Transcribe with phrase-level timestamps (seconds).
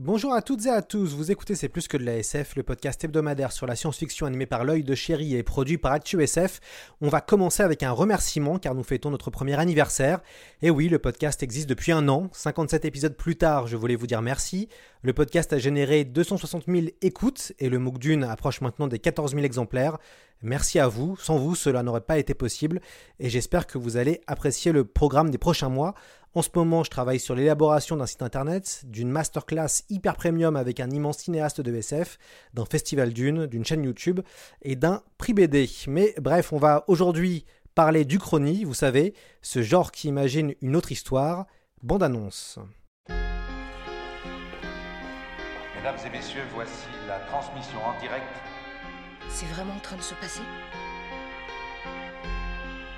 [0.00, 2.62] Bonjour à toutes et à tous, vous écoutez C'est plus que de la SF, le
[2.62, 6.60] podcast hebdomadaire sur la science-fiction animé par l'œil de chéri et produit par ActuSF.
[7.02, 10.20] On va commencer avec un remerciement car nous fêtons notre premier anniversaire.
[10.62, 14.06] Et oui, le podcast existe depuis un an, 57 épisodes plus tard, je voulais vous
[14.06, 14.70] dire merci.
[15.02, 19.32] Le podcast a généré 260 000 écoutes et le MOOC Dune approche maintenant des 14
[19.32, 19.98] 000 exemplaires.
[20.40, 22.80] Merci à vous, sans vous cela n'aurait pas été possible
[23.20, 25.94] et j'espère que vous allez apprécier le programme des prochains mois.
[26.34, 30.80] En ce moment, je travaille sur l'élaboration d'un site internet, d'une masterclass hyper premium avec
[30.80, 32.18] un immense cinéaste de SF,
[32.54, 34.20] d'un festival d'une, d'une chaîne YouTube
[34.62, 35.68] et d'un prix BD.
[35.88, 40.74] Mais bref, on va aujourd'hui parler du chrony, vous savez, ce genre qui imagine une
[40.74, 41.44] autre histoire.
[41.82, 42.58] Bande annonce.
[45.76, 48.24] Mesdames et messieurs, voici la transmission en direct.
[49.28, 50.40] C'est vraiment en train de se passer?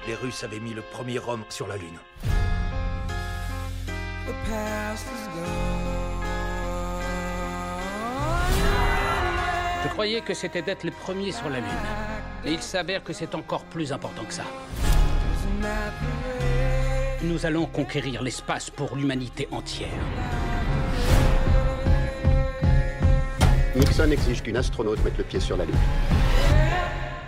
[0.07, 1.99] Les Russes avaient mis le premier homme sur la Lune.
[9.83, 11.69] Je croyais que c'était d'être les premiers sur la Lune.
[12.45, 14.45] Mais il s'avère que c'est encore plus important que ça.
[17.23, 19.89] Nous allons conquérir l'espace pour l'humanité entière.
[23.77, 25.75] Nixon exige qu'une astronaute mette le pied sur la Lune.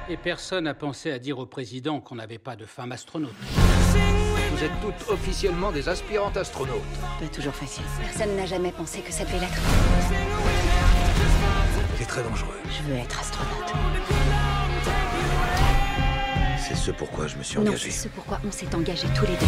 [0.08, 3.34] Et personne n'a pensé à dire au président qu'on n'avait pas de femme astronaute.
[4.56, 6.80] Vous êtes toutes officiellement des aspirantes astronautes.
[7.20, 7.84] Pas toujours facile.
[8.00, 9.52] Personne n'a jamais pensé que ça devait l'être.
[11.98, 12.58] C'est très dangereux.
[12.70, 13.72] Je veux être astronaute.
[16.58, 17.90] C'est ce pourquoi je me suis Non, engagé.
[17.90, 19.46] c'est ce pourquoi on s'est engagés tous les deux.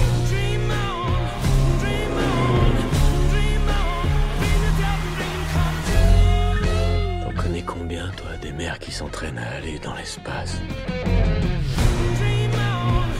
[7.22, 10.60] T'en connais combien, toi, des mères qui s'entraînent à aller dans l'espace?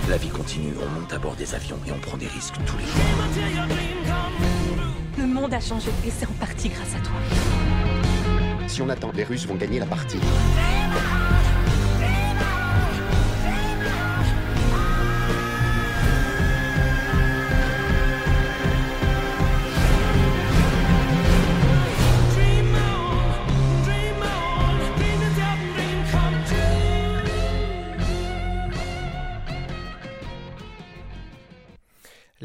[0.09, 2.79] La vie continue, on monte à bord des avions et on prend des risques tous
[2.79, 2.95] les jours.
[5.19, 7.17] Le monde a changé et c'est en partie grâce à toi.
[8.69, 10.19] Si on attend, les Russes vont gagner la partie.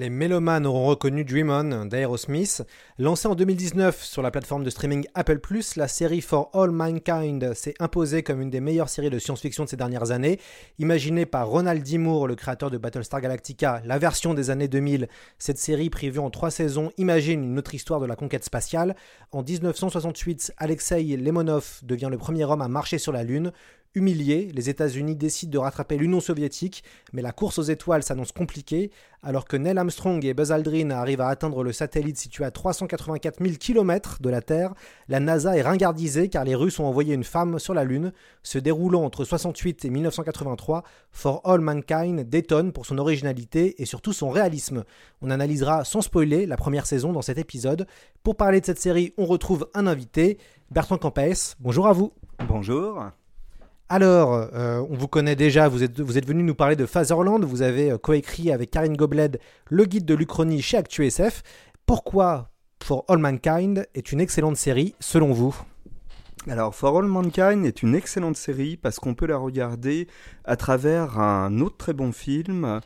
[0.03, 2.63] Les mélomanes auront reconnu Dream On d'Aerosmith.
[2.99, 5.39] Lancée en 2019 sur la plateforme de streaming Apple+,
[5.77, 9.69] la série For All Mankind s'est imposée comme une des meilleures séries de science-fiction de
[9.69, 10.41] ces dernières années.
[10.77, 11.97] Imaginée par Ronald D.
[11.99, 15.07] Moore, le créateur de Battlestar Galactica, la version des années 2000,
[15.39, 18.97] cette série prévue en trois saisons imagine une autre histoire de la conquête spatiale.
[19.31, 23.53] En 1968, Alexei Lemonov devient le premier homme à marcher sur la Lune.
[23.95, 26.83] Humiliés, les États-Unis décident de rattraper l'Union soviétique,
[27.13, 28.89] mais la course aux étoiles s'annonce compliquée.
[29.21, 33.43] Alors que Neil Armstrong et Buzz Aldrin arrivent à atteindre le satellite situé à 384
[33.43, 34.73] 000 km de la Terre,
[35.07, 38.13] la NASA est ringardisée car les Russes ont envoyé une femme sur la Lune.
[38.41, 44.11] Se déroulant entre 68 et 1983, For All Mankind détonne pour son originalité et surtout
[44.11, 44.85] son réalisme.
[45.21, 47.85] On analysera sans spoiler la première saison dans cet épisode.
[48.23, 50.39] Pour parler de cette série, on retrouve un invité,
[50.71, 51.55] Bertrand Campès.
[51.59, 52.11] Bonjour à vous.
[52.47, 53.11] Bonjour.
[53.89, 57.91] Alors, euh, on vous connaît déjà, vous êtes, venu nous parler de Fatherland, vous avez
[57.91, 59.39] euh, coécrit avec Karine Gobled
[59.69, 61.43] le guide de l'Uchronie chez ActuSF.
[61.85, 62.49] Pourquoi
[62.81, 65.55] For All Mankind est une excellente série selon vous?
[66.47, 70.07] Alors, For All Mankind est une excellente série parce qu'on peut la regarder
[70.45, 72.79] à travers un autre très bon film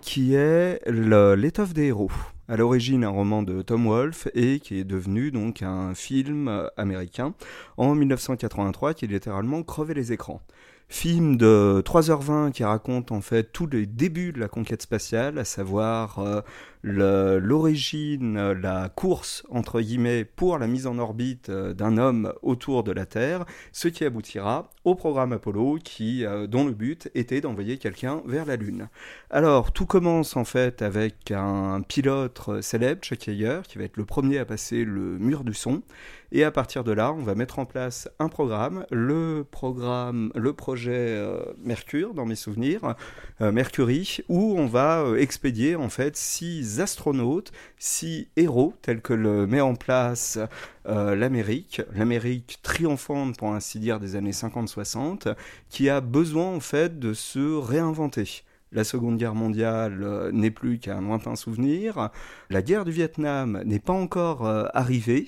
[0.00, 2.10] qui est L'étoffe des héros.
[2.50, 7.32] À l'origine, un roman de Tom Wolfe et qui est devenu donc un film américain
[7.76, 10.42] en 1983 qui littéralement crevait les écrans.
[10.92, 15.44] Film de 3h20 qui raconte en fait tous les débuts de la conquête spatiale, à
[15.44, 22.32] savoir euh, l'origine, la course entre guillemets pour la mise en orbite euh, d'un homme
[22.42, 27.08] autour de la Terre, ce qui aboutira au programme Apollo qui, euh, dont le but
[27.14, 28.88] était d'envoyer quelqu'un vers la Lune.
[29.30, 34.06] Alors tout commence en fait avec un pilote célèbre, Chuck Yeager, qui va être le
[34.06, 35.82] premier à passer le mur du son.
[36.32, 40.52] Et à partir de là, on va mettre en place un programme, le programme, le
[40.52, 42.94] projet euh, Mercure, dans mes souvenirs,
[43.40, 49.12] euh, Mercury, où on va euh, expédier en fait six astronautes, six héros, tels que
[49.12, 50.38] le met en place
[50.86, 55.36] l'Amérique, l'Amérique triomphante pour ainsi dire des années 50-60,
[55.68, 58.42] qui a besoin en fait de se réinventer.
[58.72, 62.10] La Seconde Guerre mondiale n'est plus qu'un lointain souvenir.
[62.48, 65.26] La guerre du Vietnam n'est pas encore arrivée.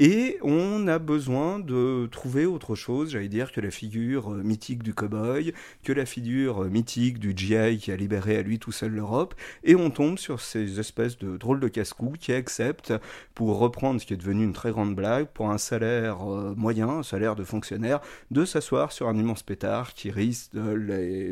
[0.00, 4.84] Et on a besoin de trouver autre chose, j'allais dire, que la figure euh, mythique
[4.84, 5.52] du cow-boy,
[5.82, 9.34] que la figure euh, mythique du GI qui a libéré à lui tout seul l'Europe.
[9.64, 12.94] Et on tombe sur ces espèces de drôles de casse-cou qui acceptent,
[13.34, 16.88] pour reprendre ce qui est devenu une très grande blague, pour un salaire euh, moyen,
[16.88, 18.00] un salaire de fonctionnaire,
[18.30, 20.52] de s'asseoir sur un immense pétard qui risque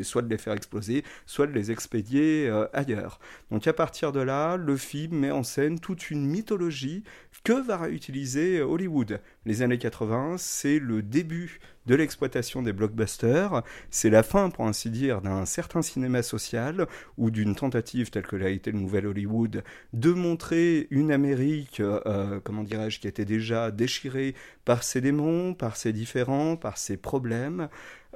[0.03, 3.19] soit de les faire exploser, soit de les expédier ailleurs.
[3.49, 7.03] Donc à partir de là, le film met en scène toute une mythologie
[7.43, 9.19] que va réutiliser Hollywood.
[9.45, 14.89] Les années 80, c'est le début de l'exploitation des blockbusters, c'est la fin, pour ainsi
[14.89, 16.85] dire, d'un certain cinéma social
[17.17, 19.63] ou d'une tentative telle que l'a été le nouvel Hollywood
[19.93, 25.77] de montrer une Amérique, euh, comment dirais-je, qui était déjà déchirée par ses démons, par
[25.77, 27.69] ses différends, par ses problèmes.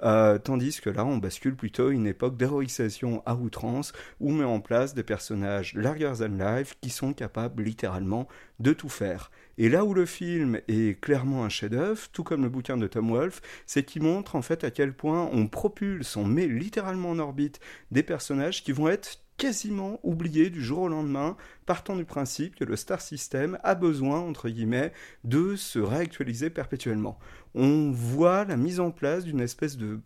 [0.03, 4.43] Euh, tandis que là, on bascule plutôt une époque d'héroïsation à outrance, où on met
[4.43, 8.27] en place des personnages larger than life qui sont capables littéralement
[8.59, 9.31] de tout faire.
[9.61, 13.11] Et là où le film est clairement un chef-d'œuvre, tout comme le bouquin de Tom
[13.11, 17.19] Wolfe, c'est qu'il montre en fait à quel point on propulse, on met littéralement en
[17.19, 17.59] orbite
[17.91, 21.37] des personnages qui vont être quasiment oubliés du jour au lendemain,
[21.67, 24.93] partant du principe que le star system a besoin, entre guillemets,
[25.25, 27.19] de se réactualiser perpétuellement.
[27.53, 29.99] On voit la mise en place d'une espèce de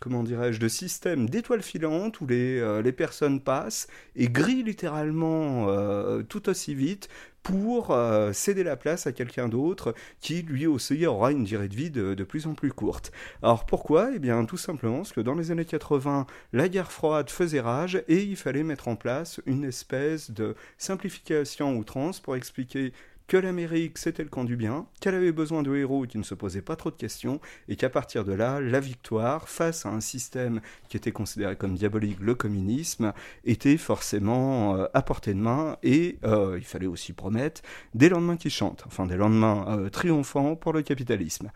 [0.00, 6.22] comment dirais-je, de système d'étoiles filantes où les, euh, personnes passent et grillent littéralement euh,
[6.22, 7.08] tout aussi vite
[7.46, 11.76] pour euh, céder la place à quelqu'un d'autre qui lui aussi aura une durée de
[11.76, 13.12] vie de, de, plus en plus courte.
[13.40, 14.10] Alors pourquoi?
[14.12, 18.02] Eh bien tout simplement parce que dans les années 80, la guerre froide faisait rage
[18.08, 22.92] et il fallait mettre en place une espèce de simplification outrance pour expliquer
[23.26, 26.34] que l'Amérique c'était le camp du bien, qu'elle avait besoin de héros qui ne se
[26.34, 30.00] posaient pas trop de questions, et qu'à partir de là, la victoire, face à un
[30.00, 33.12] système qui était considéré comme diabolique, le communisme,
[33.44, 37.62] était forcément euh, à portée de main, et euh, il fallait aussi promettre
[37.94, 41.50] des lendemains qui chantent, enfin des lendemains euh, triomphants pour le capitalisme.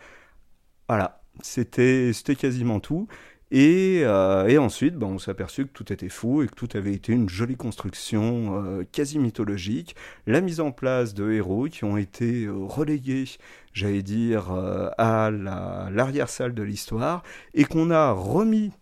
[0.89, 3.07] Voilà, c'était quasiment tout.
[3.53, 6.93] Euh, et, ensuite, ben, on s'est aperçu que tout était fou et que tout avait
[6.93, 9.97] été une jolie construction euh, quasi mythologique.
[10.27, 13.25] La mise en place de héros qui ont été euh, relégués,
[13.73, 14.51] j'allais dire,
[14.99, 17.23] à l'arrière-salle de l'histoire
[17.55, 18.73] et qu'on a remis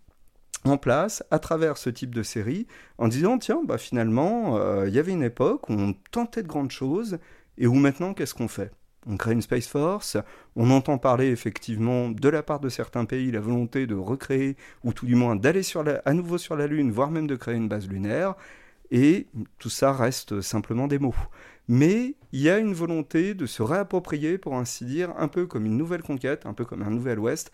[0.65, 2.67] en place à travers ce type de série
[2.99, 6.71] en disant tiens bah finalement il y avait une époque où on tentait de grandes
[6.71, 7.19] choses
[7.59, 8.73] et où maintenant qu'est-ce qu'on fait?
[9.09, 10.17] On crée une Space Force,
[10.55, 14.93] on entend parler effectivement de la part de certains pays la volonté de recréer, ou
[14.93, 15.63] tout du moins d'aller
[16.05, 18.35] à nouveau sur la Lune, voire même de créer une base lunaire,
[18.91, 19.27] et
[19.59, 21.15] tout ça reste simplement des mots.
[21.69, 25.67] Mais il y a une volonté de se réapproprier, pour ainsi dire, un peu comme
[25.67, 27.51] une nouvelle conquête, un peu comme un nouvel Ouest,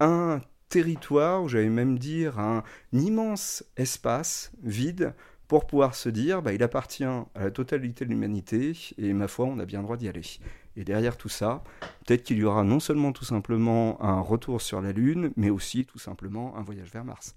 [0.00, 2.62] un territoire, j'allais même dire un
[2.92, 5.14] immense espace vide,
[5.48, 9.46] pour pouvoir se dire, bah, il appartient à la totalité de l'humanité, et ma foi,
[9.46, 10.20] on a bien le droit d'y aller.
[10.78, 11.64] Et derrière tout ça,
[12.06, 15.84] peut-être qu'il y aura non seulement tout simplement un retour sur la Lune, mais aussi
[15.84, 17.34] tout simplement un voyage vers Mars.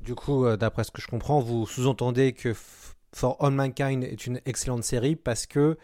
[0.00, 2.52] Du coup, euh, d'après ce que je comprends, vous sous-entendez que
[3.14, 5.78] For All Mankind est une excellente série parce que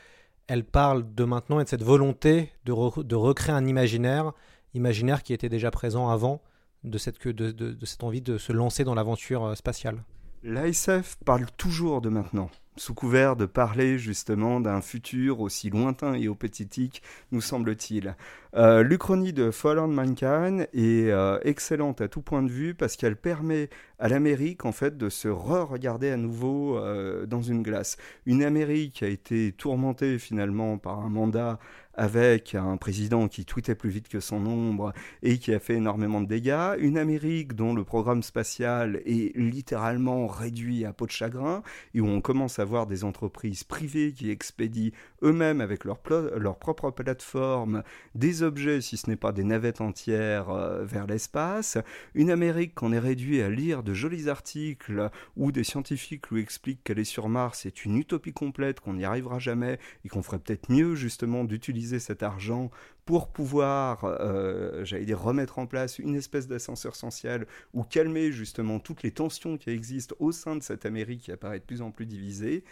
[0.48, 4.32] elle parle de maintenant et de cette volonté de, de recréer un imaginaire,
[4.74, 6.42] imaginaire qui était déjà présent avant
[6.82, 10.02] de cette, de, de cette envie de se lancer dans l'aventure euh, spatiale.
[10.42, 16.28] L'ASF parle toujours de maintenant sous couvert de parler justement d'un futur aussi lointain et
[16.28, 18.14] opétitique, nous semble-t-il.
[18.56, 23.16] Euh, L'Uchronie de Fallen Mankind est euh, excellente à tout point de vue parce qu'elle
[23.16, 27.96] permet à l'Amérique en fait de se re-regarder à nouveau euh, dans une glace.
[28.26, 31.58] Une Amérique qui a été tourmentée finalement par un mandat
[31.94, 36.20] avec un président qui tweetait plus vite que son ombre et qui a fait énormément
[36.20, 41.62] de dégâts, une Amérique dont le programme spatial est littéralement réduit à peau de chagrin
[41.94, 45.98] et où on commence des entreprises privées qui expédient eux-mêmes avec leur,
[46.36, 47.82] leur, propre plateforme
[48.14, 51.78] des objets, si ce n'est pas des navettes entières, euh, vers l'espace,
[52.14, 56.84] une Amérique qu'on est réduit à lire de jolis articles où des scientifiques lui expliquent
[56.84, 60.38] qu'elle est sur Mars est une utopie complète, qu'on n'y arrivera jamais et qu'on ferait
[60.38, 62.70] peut-être mieux justement d'utiliser cet argent
[63.04, 68.78] pour pouvoir, euh, j'allais dire, remettre en place une espèce d'ascenseur essentiel ou calmer justement
[68.78, 71.90] toutes les tensions qui existent au sein de cette Amérique qui apparaît de plus en
[71.90, 72.64] plus divisée,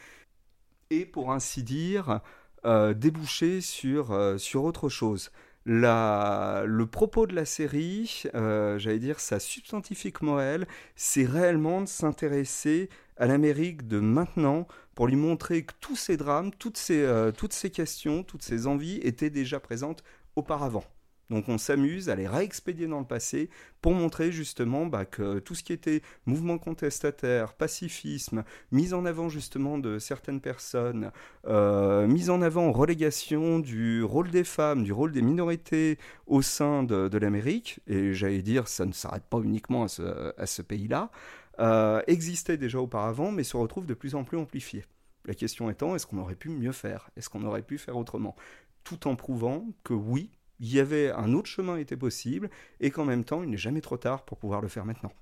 [0.90, 2.20] et pour ainsi dire,
[2.64, 5.30] euh, déboucher sur, euh, sur autre chose.
[5.66, 10.66] La, le propos de la série, j'allais dire sa substantifique Moël,
[10.96, 14.66] c'est réellement de s'intéresser à l'Amérique de maintenant
[14.98, 18.66] pour lui montrer que tous ces drames, toutes ces, euh, toutes ces questions, toutes ces
[18.66, 20.02] envies étaient déjà présentes
[20.34, 20.82] auparavant.
[21.30, 23.48] Donc on s'amuse à les réexpédier dans le passé
[23.80, 29.28] pour montrer justement bah, que tout ce qui était mouvement contestataire, pacifisme, mise en avant
[29.28, 31.12] justement de certaines personnes,
[31.46, 36.82] euh, mise en avant relégation du rôle des femmes, du rôle des minorités au sein
[36.82, 41.12] de, l'Amérique, et j'allais dire ça ne s'arrête pas uniquement à ce pays-là,
[41.60, 44.84] euh, existait déjà auparavant, mais se retrouve de plus en plus amplifié.
[45.24, 47.10] La question étant, est-ce qu'on aurait pu mieux faire?
[47.16, 48.36] Est-ce qu'on aurait pu faire autrement?
[48.84, 52.48] Tout en prouvant que oui, il y avait un autre chemin était possible,
[52.80, 55.12] et qu'en même temps, il n'est jamais trop tard pour pouvoir le faire maintenant.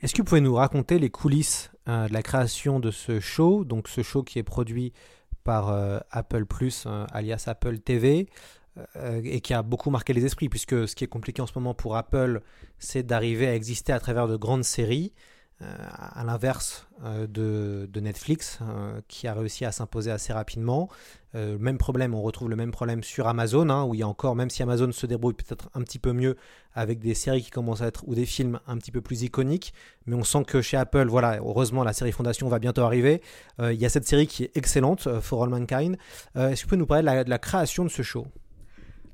[0.00, 3.64] Est-ce que vous pouvez nous raconter les coulisses euh, de la création de ce show,
[3.64, 4.92] donc ce show qui est produit
[5.44, 8.28] par euh, Apple Plus, alias Apple TV,
[9.22, 11.74] et qui a beaucoup marqué les esprits, puisque ce qui est compliqué en ce moment
[11.74, 12.42] pour Apple,
[12.78, 15.12] c'est d'arriver à exister à travers de grandes séries,
[15.62, 20.90] euh, à l'inverse euh, de, Netflix, euh, qui a réussi à s'imposer assez rapidement.
[21.32, 24.36] même problème, on retrouve le même problème sur Amazon, hein, où il y a encore,
[24.36, 26.36] même si Amazon se débrouille peut-être un petit peu mieux
[26.74, 29.72] avec des séries qui commencent à être, ou des films un petit peu plus iconiques,
[30.04, 33.22] mais on sent que chez Apple, voilà, heureusement, la série Fondation va bientôt arriver.
[33.58, 35.96] il y a cette série qui est excellente, For All Mankind.
[36.34, 38.26] Est-ce que vous pouvez nous parler de la création de ce show?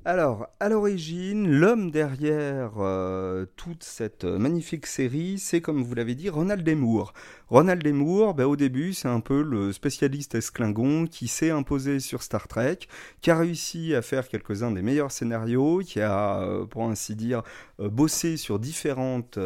[0.05, 6.29] Alors, à l'origine, l'homme derrière euh, toute cette magnifique série, c'est comme vous l'avez dit,
[6.29, 7.13] Ronald Demour.
[7.51, 12.25] Ronald Demour, ben, au début, c'est un peu le spécialiste esclingon qui s'est imposé sur
[12.25, 12.79] Star Trek,
[13.21, 17.43] qui a réussi à faire quelques-uns des meilleurs scénarios, qui a, euh, pour ainsi dire,
[17.79, 19.39] euh, bossé sur différentes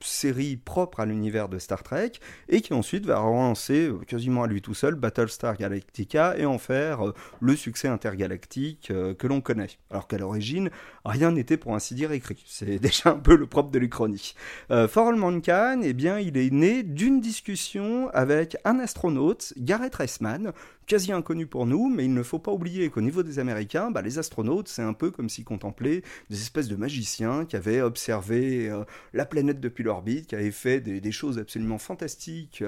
[0.00, 2.12] séries propres à l'univers de Star Trek,
[2.48, 7.12] et qui ensuite va relancer quasiment à lui tout seul Battlestar Galactica et en faire
[7.40, 9.55] le succès intergalactique que l'on connaît
[9.90, 10.70] alors qu'à l'origine,
[11.04, 12.42] rien n'était pour ainsi dire écrit.
[12.46, 14.34] C'est déjà un peu le propre de l'Uchronie.
[14.70, 19.94] Euh, For All Mankind, eh bien, il est né d'une discussion avec un astronaute, Gareth
[19.94, 20.52] Reisman,
[20.86, 24.02] quasi inconnu pour nous, mais il ne faut pas oublier qu'au niveau des Américains, bah,
[24.02, 28.68] les astronautes, c'est un peu comme s'ils contemplaient des espèces de magiciens qui avaient observé
[28.70, 32.62] euh, la planète depuis l'orbite, qui avaient fait des, choses absolument fantastiques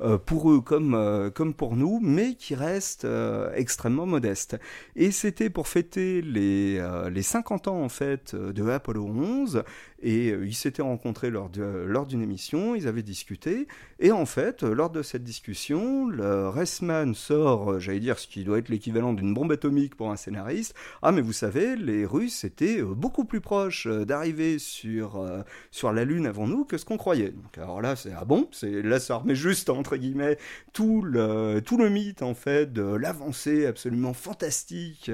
[0.00, 3.06] euh, pour eux comme, euh, comme pour nous, mais qui restent
[3.54, 4.56] extrêmement modestes.
[4.96, 9.62] Et c'était pour fêter les, les 50 ans en fait de Apollo 11,
[10.02, 13.66] et ils s'étaient rencontrés lors, de, lors d'une émission, ils avaient discuté,
[13.98, 18.44] et en fait, lors de cette discussion, le Reisman sort euh, j'allais dire, ce qui
[18.44, 20.74] doit être l'équivalent d'une bombe atomique pour un scénariste.
[21.02, 25.22] Ah, mais vous savez, les Russes étaient euh, beaucoup plus proches euh, d'arriver sur,
[25.70, 27.30] sur la Lune avant nous que ce qu'on croyait.
[27.30, 30.38] Donc, alors là, c'est ah bon, c'est là, ça remet juste entre guillemets
[30.72, 35.10] tout le, tout le mythe en fait de l'avancée absolument fantastique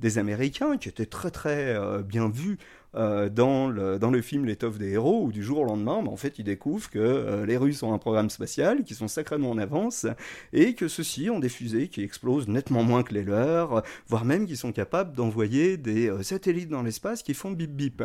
[0.00, 2.58] des Américains qui était très très bien vu
[2.94, 6.38] euh, dans, le, film L'étoffe des héros, où du jour au lendemain, bah, en fait,
[6.38, 10.06] ils découvrent que euh, les Russes ont un programme spatial, qui sont sacrément en avance,
[10.52, 14.46] et que ceux-ci ont des fusées qui explosent nettement moins que les leurs, voire même
[14.46, 18.02] qu'ils sont capables d'envoyer des euh, satellites dans l'espace qui font bip bip.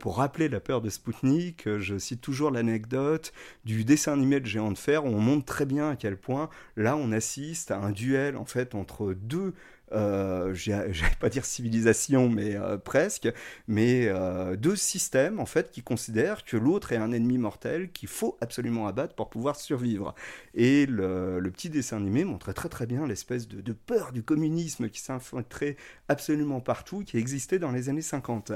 [0.00, 3.32] pour rappeler la peur de Spoutnik, je cite toujours l'anecdote
[3.64, 6.48] du dessin animé de Géant de Fer, où on montre très bien à quel point
[6.76, 9.54] là on assiste à un duel en fait entre deux
[9.94, 13.28] euh, j'allais pas dire civilisation, mais euh, presque,
[13.68, 18.08] mais euh, deux systèmes en fait qui considèrent que l'autre est un ennemi mortel qu'il
[18.08, 20.14] faut absolument abattre pour pouvoir survivre.
[20.54, 25.00] Et le, petit dessin animé montrait très très bien l'espèce de, peur du communisme qui
[25.00, 25.76] s'infiltrait
[26.08, 28.52] absolument partout, qui existait dans les années 50.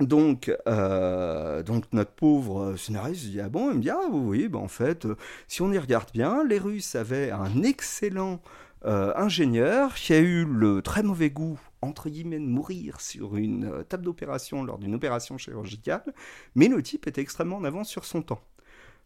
[0.00, 0.52] Donc,
[1.66, 5.06] donc notre pauvre scénariste dit ah bon il me dit ah oui ben en fait
[5.48, 8.42] si on y regarde bien les Russes avaient un excellent
[8.84, 13.64] euh, ingénieur qui a eu le très mauvais goût, entre guillemets, de mourir sur une
[13.64, 16.14] euh, table d'opération lors d'une opération chirurgicale,
[16.54, 18.40] mais le type était extrêmement en avance sur son temps.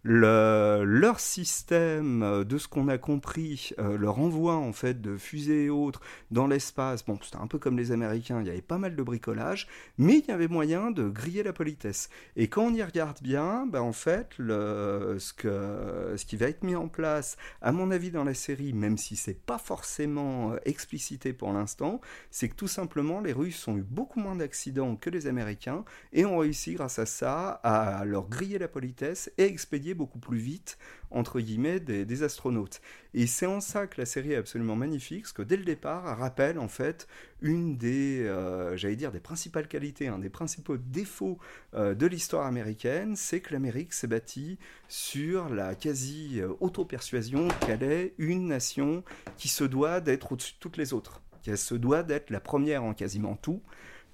[0.02, 5.19] Le, leur système, euh, de ce qu'on a compris, euh, leur envoi en fait de
[5.19, 8.62] fusées et autres dans l'espace, bon, c'était un peu comme les Américains, il y avait
[8.62, 12.09] pas mal de bricolage, mais il y avait moyen de griller la politesse.
[12.37, 16.62] Et quand on y regarde bien, ben, en fait, ce, que, ce qui va être
[16.62, 20.57] mis en place, à mon avis, dans la série, même si c'est pas forcément euh,
[20.64, 25.11] explicité pour l'instant, c'est que tout simplement, les Russes ont eu beaucoup moins d'accidents que
[25.11, 29.89] les Américains et ont réussi, grâce à ça, à leur griller la politesse et expédier
[29.94, 30.78] beaucoup plus vite,
[31.11, 32.80] entre guillemets, des, astronautes.
[33.14, 36.04] Et c'est en ça que la série est absolument magnifique, parce que dès le départ,
[36.06, 37.09] elle rappelle en fait
[37.40, 41.38] une des, euh, j'allais dire, des principales qualités, un des principaux défauts
[41.75, 48.47] euh, de l'histoire américaine, c'est que l'Amérique s'est bâtie sur la quasi-auto-persuasion qu'elle est une
[48.47, 49.02] nation
[49.37, 52.85] qui se doit d'être au-dessus de toutes les autres, qu'elle se doit d'être la première
[52.85, 53.62] en quasiment tout,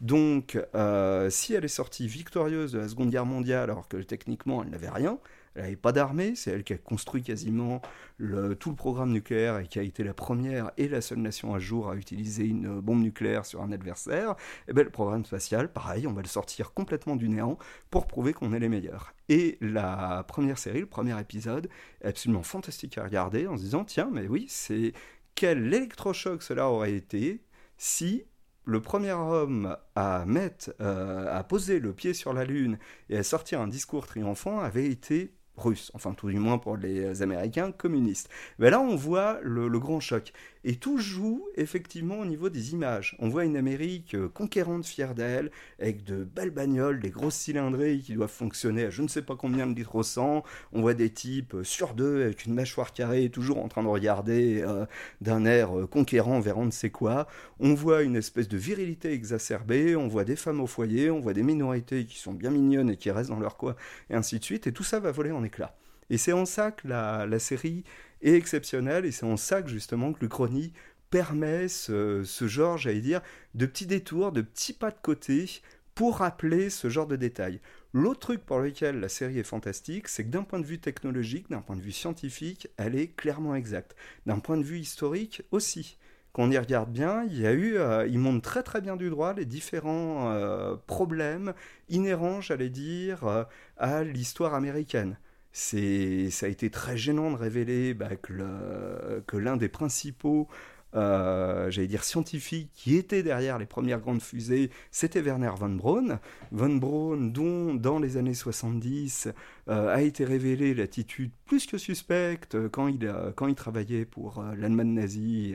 [0.01, 4.63] donc, euh, si elle est sortie victorieuse de la Seconde Guerre mondiale, alors que techniquement
[4.63, 5.19] elle n'avait rien,
[5.57, 7.81] elle n'avait pas d'armée, c'est elle qui a construit quasiment
[8.19, 11.59] tout le programme nucléaire et qui a été la première et la seule nation à
[11.59, 14.35] jour à utiliser une bombe nucléaire sur un adversaire, et
[14.69, 17.59] eh bien le programme spatial, pareil, on va le sortir complètement du néant
[17.91, 19.15] pour prouver qu'on est les meilleurs.
[19.29, 21.69] Et la première série, le premier épisode,
[22.03, 24.93] est absolument fantastique à regarder en se disant, tiens, mais oui, c'est
[25.35, 27.43] quel électrochoc cela aurait été
[27.79, 28.25] si
[28.65, 33.23] le premier homme à mettre, euh, à poser le pied sur la Lune et à
[33.23, 38.29] sortir un discours triomphant avait été russe, enfin tout du moins pour les Américains communistes.
[38.59, 40.33] Mais là, on voit le grand choc.
[40.69, 43.15] Et tout joue effectivement au niveau des images.
[43.21, 48.01] On voit une Amérique euh, conquérante, fière d'elle, avec de belles bagnoles, des grosses cylindrées
[48.01, 50.43] qui doivent fonctionner à je ne sais pas combien de litres au 100.
[50.73, 53.89] On voit des types euh, sur deux avec une mâchoire carrée, toujours en train de
[53.89, 54.87] regarder euh,
[55.21, 57.29] d'un air conquérant vers on ne sait quoi.
[57.61, 59.95] On voit une espèce de virilité exacerbée.
[59.95, 61.13] On voit des femmes au foyer.
[61.13, 63.77] On voit des minorités qui sont bien mignonnes et qui restent dans leur coin,
[64.11, 64.67] et ainsi de suite.
[64.67, 65.77] Et tout ça va voler en éclats.
[66.11, 67.85] Et c'est en ça que la, série
[68.23, 70.73] est exceptionnel et c'est en ça que justement que le Chrony
[71.11, 73.21] permet ce, genre, j'allais dire,
[73.55, 75.63] de petits détours, de petits pas de côté
[75.95, 77.61] pour rappeler ce genre de détails.
[77.93, 81.49] L'autre truc pour lequel la série est fantastique, c'est que d'un point de vue technologique,
[81.49, 83.97] d'un point de vue scientifique, elle est clairement exacte.
[84.27, 85.97] D'un point de vue historique aussi.
[86.33, 88.97] Quand on y regarde bien, il y a eu, euh, il montre très très bien
[88.97, 91.55] du droit les différents euh, problèmes
[91.89, 93.45] inhérents, j'allais dire, euh,
[93.79, 95.17] à l'histoire américaine
[95.57, 100.49] ça a été très gênant de révéler bah, que l'un des principaux
[100.95, 106.19] euh, j'allais dire scientifiques qui était derrière les premières grandes fusées, c'était Werner von Braun.
[106.53, 109.29] Von Braun, dont dans les années 70
[109.69, 114.55] euh, a été révélé l'attitude plus que suspecte quand il, quand il travaillait pour euh,
[114.57, 115.55] l'Allemagne nazie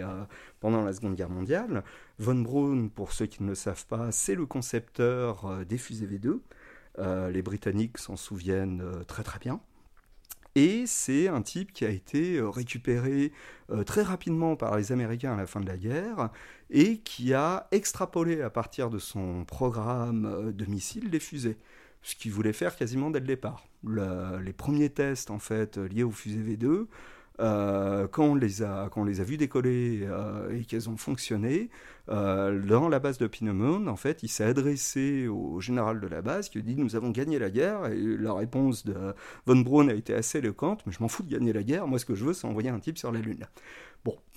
[0.59, 1.83] pendant la Seconde Guerre mondiale.
[2.19, 7.31] Von Braun, pour ceux qui ne le savent pas, c'est le concepteur des fusées V2.
[7.31, 9.59] les Britanniques s'en souviennent très très bien.
[10.55, 13.31] Et c'est un type qui a été euh, récupéré
[13.71, 16.29] euh, très rapidement par les Américains à la fin de la guerre
[16.69, 21.57] et qui a extrapolé à partir de son programme euh, de missiles des fusées,
[22.01, 23.65] ce qu'il voulait faire quasiment dès le départ.
[23.83, 26.87] les premiers tests en fait liés aux fusées V2
[27.41, 30.97] euh, quand, on les a, quand on les a vus décoller euh, et qu'elles ont
[30.97, 31.69] fonctionné,
[32.09, 36.21] euh, dans la base de Pinemon, en fait, il s'est adressé au général de la
[36.21, 37.87] base qui lui dit Nous avons gagné la guerre.
[37.87, 38.95] Et la réponse de
[39.45, 41.87] Von Braun a été assez éloquente Mais je m'en fous de gagner la guerre.
[41.87, 43.45] Moi, ce que je veux, c'est envoyer un type sur la Lune.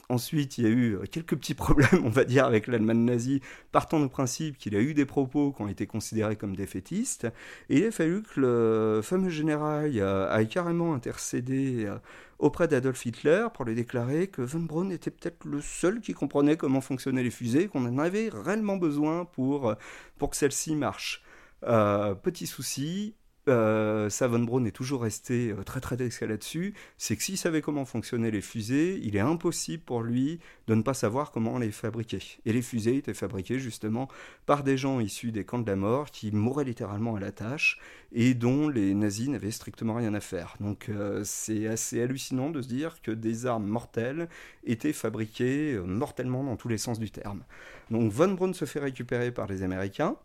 [0.08, 3.40] Ensuite, il y a eu quelques petits problèmes, on va dire, avec l'Allemagne nazie,
[3.72, 7.26] partant du principe qu'il a eu des propos qui ont été considérés comme défaitistes.
[7.68, 9.98] Et il a fallu que le fameux général
[10.30, 11.90] aille carrément intercéder
[12.38, 16.56] auprès d'Adolf Hitler pour lui déclarer que Von Braun était peut-être le seul qui comprenait
[16.56, 19.74] comment fonctionnaient les fusées, qu'on en avait réellement besoin pour,
[20.18, 21.22] pour que celles-ci marchent.
[21.66, 23.14] Euh, petit souci,
[23.48, 27.36] euh, ça, Von Braun est toujours resté euh, très très discret là-dessus, c'est que s'il
[27.36, 31.58] savait comment fonctionnaient les fusées, il est impossible pour lui de ne pas savoir comment
[31.58, 32.20] les fabriquer.
[32.46, 34.08] Et les fusées étaient fabriquées justement
[34.46, 37.78] par des gens issus des camps de la mort qui mouraient littéralement à la tâche
[38.12, 40.56] et dont les nazis n'avaient strictement rien à faire.
[40.60, 44.28] Donc euh, c'est assez hallucinant de se dire que des armes mortelles
[44.64, 47.42] étaient fabriquées mortellement dans tous les sens du terme.
[47.90, 50.16] Donc Von Braun se fait récupérer par les Américains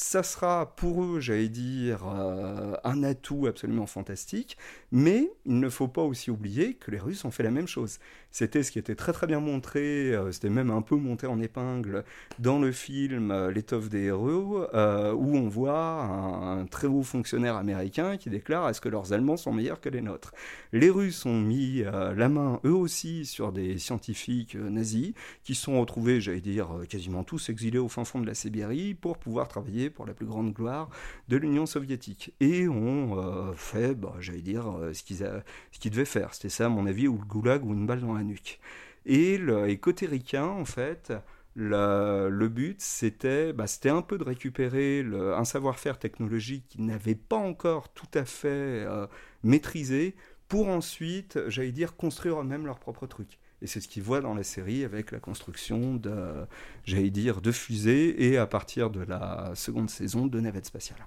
[0.00, 4.56] ça sera pour eux, j'allais dire, euh, un atout absolument fantastique,
[4.92, 7.98] mais il ne faut pas aussi oublier que les Russes ont fait la même chose.
[8.30, 11.40] C'était ce qui était très très bien montré, euh, c'était même un peu monté en
[11.40, 12.04] épingle
[12.38, 17.56] dans le film euh, L'étoffe des héros, euh, où on voit un, très haut fonctionnaire
[17.56, 20.32] américain qui déclare est-ce que leurs Allemands sont meilleurs que les nôtres?
[20.72, 25.14] Les Russes ont mis la main eux aussi sur des scientifiques nazis
[25.44, 29.18] qui sont retrouvés, j'allais dire, quasiment tous exilés au fin fond de la Sibérie pour
[29.18, 30.90] pouvoir travailler pour la plus grande gloire
[31.28, 32.34] de l'Union soviétique.
[32.40, 36.34] Et ont fait, bah, j'allais dire, ce qu'ils ce devaient faire.
[36.34, 38.60] C'était ça, à mon avis, ou le goulag ou une balle dans la nuque.
[39.06, 41.12] Et, le, et côté ricain, en fait,
[41.54, 45.04] le, but, c'était bah, un peu de récupérer
[45.36, 49.06] un savoir-faire technologique qu'ils n'avaient pas encore tout à fait euh,
[49.42, 50.14] maîtrisé
[50.46, 53.38] pour ensuite, j'allais dire, construire eux-mêmes leur propre truc.
[53.60, 56.46] Et c'est ce qu'ils voient dans la série avec la construction de,
[56.84, 61.04] j'allais dire, de fusées et à partir de la seconde saison de navettes spatiales.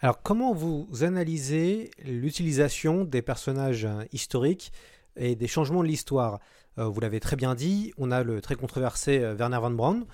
[0.00, 4.72] Alors, comment vous analysez l'utilisation des personnages euh, historiques
[5.20, 6.40] et des changements de l'histoire
[6.78, 10.06] euh, Vous l'avez très bien dit, on a le très controversé euh, Werner von Braun,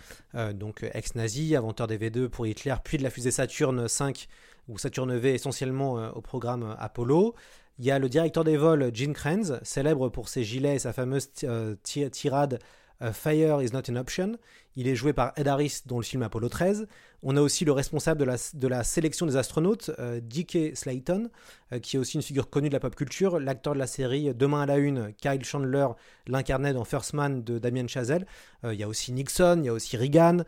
[0.54, 4.28] donc ex-nazi, inventeur des V2 pour Hitler, puis de la fusée Saturne 5
[4.68, 7.34] ou Saturne V essentiellement au programme Apollo.
[7.78, 10.92] Il y a le directeur des vols, Gene Kranz, célèbre pour ses gilets et sa
[10.92, 11.30] fameuse
[11.82, 12.58] tirade
[13.12, 14.38] Fire is not an option.
[14.76, 16.86] Il est joué par Ed Harris, dont le film Apollo 13.
[17.22, 20.76] On a aussi le responsable de la, sélection des astronautes, euh, D.K.
[20.76, 21.30] Slayton,
[21.72, 24.34] euh, qui est aussi une figure connue de la pop culture, l'acteur de la série
[24.34, 25.86] Demain à la Une, Kyle Chandler,
[26.26, 28.26] l'incarnait dans First Man de Damien Chazelle.
[28.64, 30.44] Euh, il y a aussi Nixon, il y a aussi Reagan,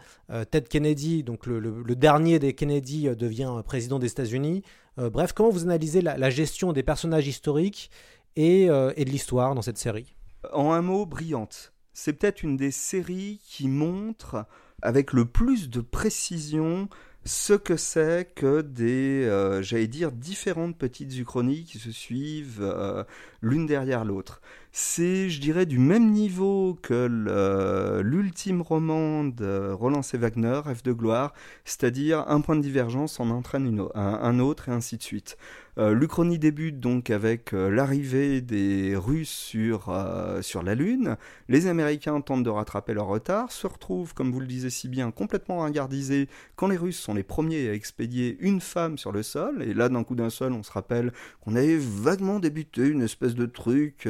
[0.50, 4.62] Ted Kennedy, donc le, dernier des Kennedy devient président des États-Unis.
[4.98, 7.90] bref, comment vous analysez la, gestion des personnages historiques
[8.36, 10.14] et de l'histoire dans cette série?
[10.52, 14.46] En un mot, brillante c'est peut-être une des séries qui montre
[14.82, 16.88] avec le plus de précision
[17.24, 23.02] ce que c'est que des, euh, j'allais dire, différentes petites uchronies qui se suivent euh,
[23.42, 24.40] l'une derrière l'autre.
[24.72, 30.18] C'est, je dirais, du même niveau que l'ultime roman de Roland C.
[30.18, 31.32] Wagner, Rêve de gloire,
[31.64, 35.36] c'est-à-dire un point de divergence en entraîne un autre et ainsi de suite.
[35.78, 41.16] Euh, L'Uchronie débute donc avec euh, l'arrivée des Russes sur, euh, sur la Lune.
[41.48, 45.12] Les Américains tentent de rattraper leur retard, se retrouvent, comme vous le disiez si bien,
[45.12, 49.62] complètement ringardisés quand les Russes sont les premiers à expédier une femme sur le sol.
[49.62, 53.36] Et là, d'un coup d'un seul, on se rappelle qu'on avait vaguement débuté une espèce
[53.36, 54.08] de truc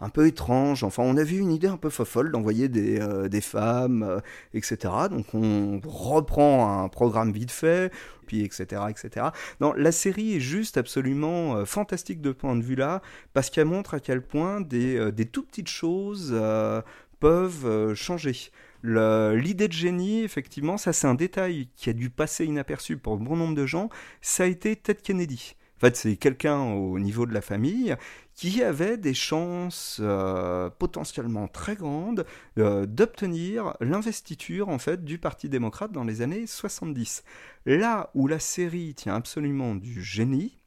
[0.00, 0.84] un peu étrange.
[0.84, 4.20] Enfin, on avait une idée un peu folle d'envoyer des, des femmes,
[4.54, 4.78] etc.
[5.10, 7.92] Donc on reprend un programme vite fait
[8.38, 9.26] etc., etc.
[9.60, 13.94] Non, la série est juste absolument euh, fantastique de point de vue-là, parce qu'elle montre
[13.94, 16.82] à quel point des, euh, des tout petites choses euh,
[17.18, 18.50] peuvent changer.
[18.82, 23.36] L'idée de génie, effectivement, ça c'est un détail qui a dû passer inaperçu pour bon
[23.36, 23.90] nombre de gens,
[24.22, 25.54] ça a été Ted Kennedy.
[25.80, 27.96] En fait, c'est quelqu'un au niveau de la famille
[28.34, 32.26] qui avait des chances euh, potentiellement très grandes
[32.58, 37.24] euh, d'obtenir l'investiture en fait du Parti démocrate dans les années 70.
[37.64, 40.58] Là où la série tient absolument du génie,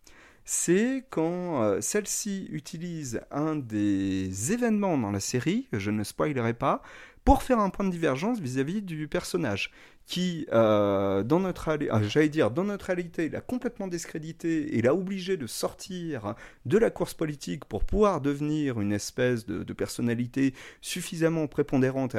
[0.45, 6.81] c'est quand euh, celle-ci utilise un des événements dans la série, je ne spoilerai pas,
[7.23, 9.71] pour faire un point de divergence vis-à-vis du personnage
[10.05, 14.93] qui, euh, dans notre euh, j'allais dire, dans notre réalité, l'a complètement discrédité et l'a
[14.93, 16.35] obligé de sortir
[16.65, 22.15] de la course politique pour pouvoir devenir une espèce de, personnalité suffisamment prépondérante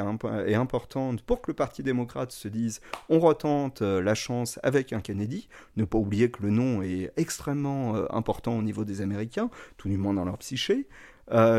[0.46, 4.92] et, importante pour que le Parti démocrate se dise on retente euh, la chance avec
[4.92, 5.48] un Kennedy.
[5.76, 9.96] Ne pas oublier que le nom est extrêmement important au niveau des Américains, tout du
[9.96, 10.86] moins dans leur psyché.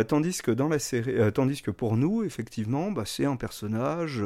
[0.08, 4.22] tandis que dans la série, tandis que pour nous, effectivement, bah, c'est un personnage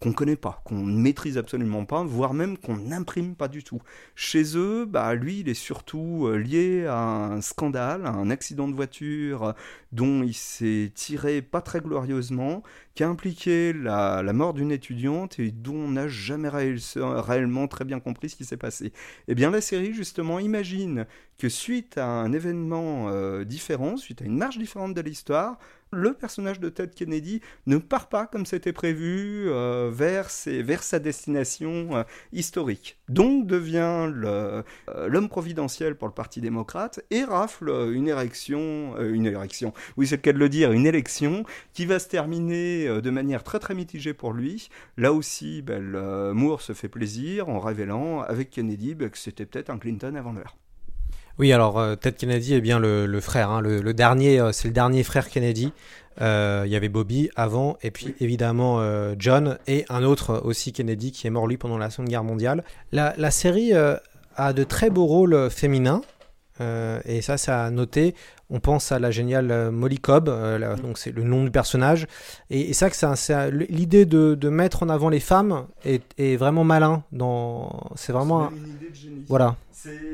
[0.00, 3.80] qu'on connaît pas, qu'on ne maîtrise absolument pas, voire même qu'on n'imprime pas du tout.
[4.14, 8.68] Chez eux, bah, lui, il est surtout euh, lié à un scandale, à un accident
[8.68, 9.52] de voiture euh,
[9.92, 12.62] dont il s'est tiré pas très glorieusement,
[12.94, 18.00] qui a impliqué la, mort d'une étudiante et dont on n'a jamais réellement très bien
[18.00, 18.92] compris ce qui s'est passé.
[19.28, 21.06] Eh bien, la série, justement, imagine
[21.38, 25.58] que suite à un événement euh, différent, suite à une marche différente de l'histoire,
[25.92, 31.96] le personnage de Ted Kennedy ne part pas comme c'était prévu euh, vers, sa destination
[31.96, 32.98] euh, historique.
[33.08, 34.62] Donc devient euh,
[35.08, 40.22] l'homme providentiel pour le Parti démocrate et rafle une érection, une érection, oui c'est le
[40.22, 44.14] cas de le dire, une élection qui va se terminer de manière très très mitigée
[44.14, 44.68] pour lui.
[44.96, 49.70] Là aussi, ben, Moore se fait plaisir en révélant avec Kennedy ben, que c'était peut-être
[49.70, 50.56] un Clinton avant l'heure.
[51.38, 54.74] Oui, alors euh, Ted Kennedy est bien le, frère, hein, le, dernier, euh, c'est le
[54.74, 55.72] dernier frère Kennedy.
[56.22, 58.82] Euh, il y avait Bobby avant, et puis évidemment
[59.18, 62.64] John et un autre aussi Kennedy qui est mort lui pendant la Seconde Guerre mondiale.
[62.90, 66.00] La, la série a de très beaux rôles féminins.
[66.58, 68.14] et ça, ça a noté.
[68.50, 70.80] On pense à la géniale Molly Cobb, mm.
[70.80, 72.06] donc c'est le nom du personnage.
[72.50, 77.02] Et, c'est ça que c'est l'idée de, mettre en avant les femmes est, vraiment malin.
[77.12, 79.24] Dans, c'est vraiment, une idée de génie.
[79.28, 79.56] voilà.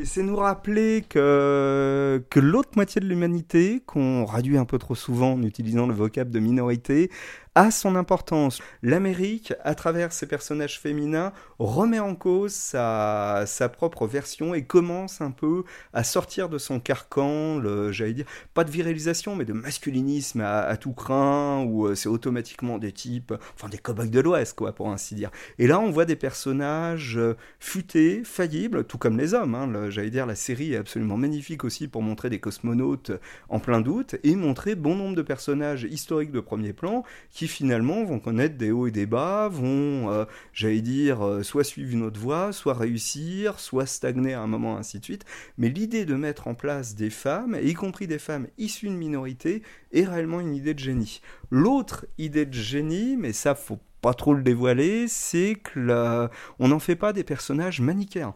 [0.05, 5.33] C'est nous rappeler que, que l'autre moitié de l'humanité, qu'on réduit un peu trop souvent
[5.33, 7.11] en utilisant le vocable de minorité,
[7.55, 8.61] a son importance.
[8.83, 15.21] L'Amérique, à travers ses personnages féminins, remet en cause sa, sa, propre version et commence
[15.21, 17.61] un peu à sortir de son carcan,
[17.93, 18.22] j'allais dire,
[18.55, 23.35] pas de virilisation, mais de masculinisme à, tout craint, où euh, c'est automatiquement des types,
[23.55, 25.31] enfin des cow de l'Ouest, quoi, pour ainsi dire.
[25.59, 29.55] Et là, on voit des personnages euh, futés, faillibles, tout comme les hommes.
[29.55, 29.91] Hein.
[29.91, 33.13] J'allais dire, la série est absolument magnifique aussi pour montrer des cosmonautes
[33.49, 38.05] en plein doute et montrer bon nombre de personnages historiques de premier plan qui finalement
[38.05, 42.03] vont connaître des hauts et des bas, vont, euh, j'allais dire, euh, soit suivre une
[42.03, 45.25] autre voie, soit réussir, soit stagner à un moment, ainsi de suite.
[45.59, 49.63] Mais l'idée de mettre en place des femmes, y compris des femmes issues de minorités,
[49.93, 51.21] est réellement une idée de génie.
[51.51, 56.79] L'autre idée de génie, mais ça faut pas trop le dévoiler, c'est que on n'en
[56.79, 58.35] fait pas des personnages manichéens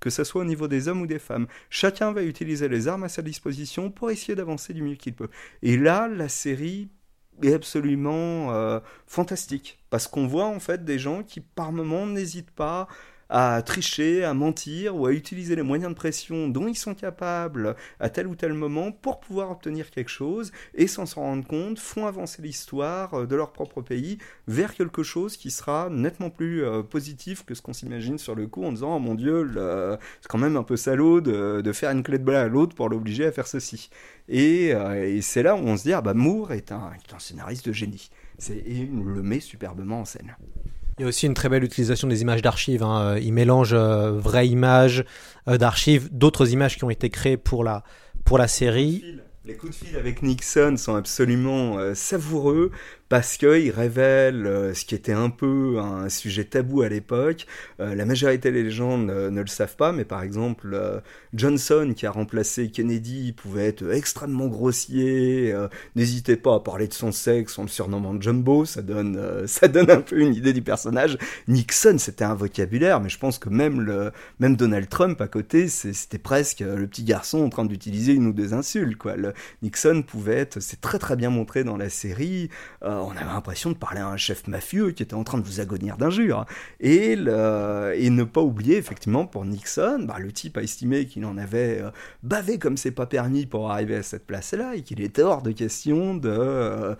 [0.00, 1.46] que ce soit au niveau des hommes ou des femmes.
[1.70, 5.28] Chacun va utiliser les armes à sa disposition pour essayer d'avancer du mieux qu'il peut.
[5.62, 6.88] Et là, la série
[7.42, 12.50] est absolument euh, fantastique parce qu'on voit en fait des gens qui par moments n'hésitent
[12.50, 12.88] pas
[13.28, 17.76] à tricher, à mentir ou à utiliser les moyens de pression dont ils sont capables
[18.00, 21.78] à tel ou tel moment pour pouvoir obtenir quelque chose et sans s'en rendre compte
[21.78, 26.64] font avancer l'histoire euh, de leur propre pays vers quelque chose qui sera nettement plus
[26.64, 29.46] euh, positif que ce qu'on s'imagine sur le coup en disant oh mon dieu
[30.20, 32.88] c'est quand même un peu salaud de, faire une clé de balle à l'autre pour
[32.88, 33.90] l'obliger à faire ceci.
[34.28, 37.14] Et, euh, et c'est là où on se dit ah bah Moore est un, est
[37.14, 38.10] un scénariste de génie.
[38.50, 40.36] Et il le met superbement en scène
[40.98, 42.82] il y a aussi une très belle utilisation des images d'archives.
[42.82, 43.18] Hein.
[43.18, 45.04] Il mélange euh, vraies images
[45.48, 47.84] euh, d'archives, d'autres images qui ont été créées pour la,
[48.24, 49.04] pour la série.
[49.44, 52.70] Les coups de fil avec Nixon sont absolument euh, savoureux
[53.08, 57.46] parce qu'il révèle euh, ce qui était un peu un sujet tabou à l'époque.
[57.80, 61.00] Euh, la majorité des gens ne, le savent pas, mais par exemple, euh,
[61.32, 65.54] Johnson, qui a remplacé Kennedy, pouvait être extrêmement grossier.
[65.96, 69.90] N'hésitez pas à parler de son sexe en le surnommant Jumbo, ça donne, ça donne
[69.90, 71.18] un peu une idée du personnage.
[71.46, 75.68] Nixon, c'était un vocabulaire, mais je pense que même, le, même Donald Trump à côté,
[75.68, 78.96] c'était presque le petit garçon en train d'utiliser une ou deux insultes.
[78.96, 79.14] Quoi.
[79.62, 82.50] Nixon pouvait être, c'est très très bien montré dans la série.
[83.02, 85.60] On avait l'impression de parler à un chef mafieux qui était en train de vous
[85.60, 86.44] agonir d'injures.
[86.80, 91.80] Et, ne pas oublier, effectivement, pour Nixon, bah, le type a estimé qu'il en avait
[91.80, 91.90] euh,
[92.22, 95.52] bavé comme c'est pas permis pour arriver à cette place-là et qu'il était hors de
[95.52, 96.96] question de, euh,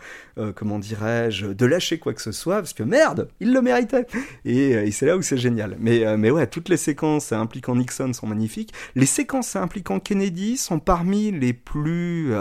[0.54, 4.06] comment dirais-je, de lâcher quoi que ce soit, parce que merde, il le méritait.
[4.44, 5.76] Et, c'est là où c'est génial.
[5.78, 8.72] Mais ouais, toutes les séquences impliquant Nixon sont magnifiques.
[8.94, 12.32] Les séquences impliquant Kennedy sont parmi les plus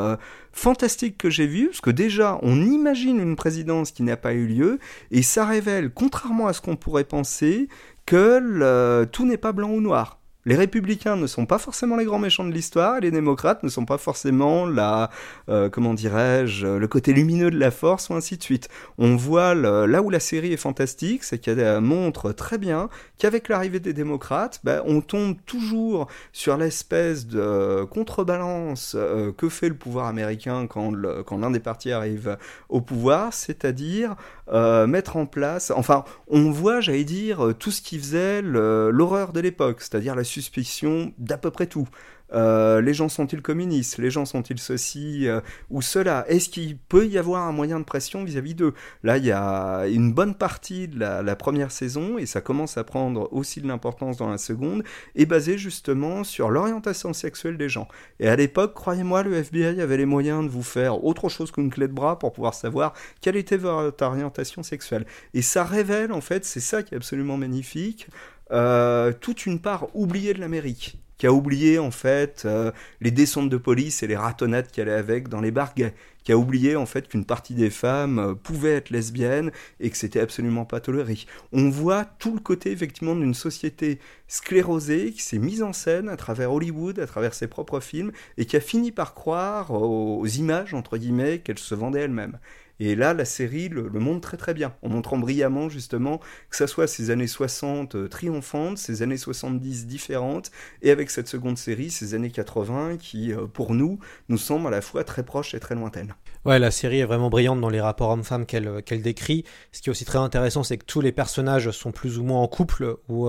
[0.57, 4.47] fantastique que j'ai vu, parce que déjà, on imagine une présidence qui n'a pas eu
[4.47, 4.79] lieu,
[5.11, 7.69] et ça révèle, contrairement à ce qu'on pourrait penser,
[8.05, 12.19] que tout n'est pas blanc ou noir les républicains ne sont pas forcément les grands
[12.19, 15.09] méchants de l'histoire, les démocrates ne sont pas forcément la,
[15.49, 18.69] euh, comment dirais-je, le côté lumineux de la force, ou ainsi de suite.
[18.97, 23.81] On voit là où la série est fantastique, c'est qu'elle montre très bien qu'avec l'arrivée
[23.81, 30.05] des démocrates, ben, on tombe toujours sur l'espèce de contrebalance euh, que fait le pouvoir
[30.05, 32.37] américain quand l'un des partis arrive
[32.69, 34.15] au pouvoir, c'est-à-dire
[34.51, 39.39] euh, mettre en place, enfin, on voit, j'allais dire, tout ce qui faisait l'horreur de
[39.39, 41.87] l'époque, c'est-à-dire la suspicion d'à peu près tout.
[42.33, 43.97] Euh, les gens sont-ils communistes?
[43.97, 46.25] Les gens sont-ils ceci euh, ou cela?
[46.27, 48.73] Est-ce qu'il peut y avoir un moyen de pression vis-à-vis d'eux?
[49.03, 52.83] Là, il y a une bonne partie de la, première saison, et ça commence à
[52.83, 54.83] prendre aussi de l'importance dans la seconde,
[55.15, 57.87] est basée justement sur l'orientation sexuelle des gens.
[58.19, 61.69] Et à l'époque, croyez-moi, le FBI avait les moyens de vous faire autre chose qu'une
[61.69, 65.05] clé de bras pour pouvoir savoir quelle était votre orientation sexuelle.
[65.33, 68.07] Et ça révèle, en fait, c'est ça qui est absolument magnifique,
[68.51, 73.49] euh, toute une part oubliée de l'Amérique qui a oublié en fait euh, les descentes
[73.49, 76.85] de police et les ratonnades qui allaient avec dans les bars qui a oublié en
[76.85, 81.17] fait qu'une partie des femmes euh, pouvaient être lesbiennes et que c'était absolument pas toléré.
[81.51, 86.17] On voit tout le côté effectivement d'une société sclérosée qui s'est mise en scène à
[86.17, 90.73] travers Hollywood, à travers ses propres films et qui a fini par croire aux images
[90.73, 92.37] entre guillemets qu'elle se vendait elle-même.
[92.79, 96.67] Et là, la série le, montre très très bien, en montrant brillamment justement que ça
[96.67, 101.89] soit ces années 60 euh, triomphantes, ces années 70 différentes, et avec cette seconde série,
[101.89, 105.59] ces années 80 qui, euh, pour nous, nous semblent à la fois très proches et
[105.59, 106.13] très lointaines.
[106.45, 109.43] Ouais, la série est vraiment brillante dans les rapports hommes-femmes qu'elle qu'elle décrit.
[109.71, 112.41] Ce qui est aussi très intéressant, c'est que tous les personnages sont plus ou moins
[112.41, 113.27] en couple, ou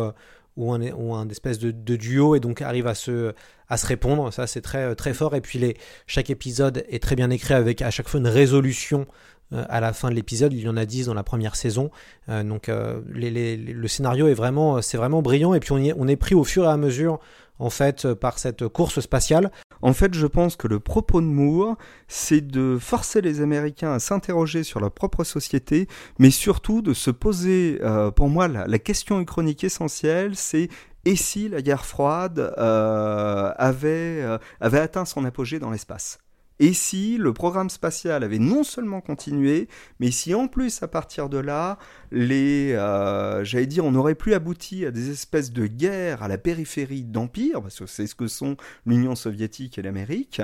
[0.59, 3.33] ou un, ou un espèce de, de, duo et donc arrive à se,
[3.69, 4.33] à se répondre.
[4.33, 5.35] Ça, c'est très, très fort.
[5.37, 9.03] Et puis, les, chaque épisode est très bien écrit avec à chaque fois une résolution
[9.03, 9.05] euh,
[9.53, 10.53] à la fin de l'épisode.
[10.53, 11.91] Il y en a 10 dans la première saison.
[12.29, 15.55] Euh, donc, euh, le scénario est vraiment, c'est brillant.
[15.55, 17.19] Et puis, on, est pris au fur et à mesure
[17.61, 19.51] en fait par cette course spatiale.
[19.83, 21.77] En fait, je pense que le propos de Moore,
[22.09, 27.11] c'est de forcer les Américains à s'interroger sur leur propre société, mais surtout de se
[27.11, 30.69] poser, euh, pour moi, la, question chronique essentielle, c'est
[31.05, 36.19] et si la guerre froide euh, euh, avait atteint son apogée dans l'espace?
[36.61, 39.69] Et si le programme spatial avait non seulement continué,
[40.01, 41.79] mais si en plus à partir de là,
[42.11, 46.39] les, euh, j'allais dire, on n'aurait plus abouti à des espèces de guerres à la
[46.39, 50.43] périphérie d'empire, parce que c'est ce que sont l'Union soviétique et l'Amérique,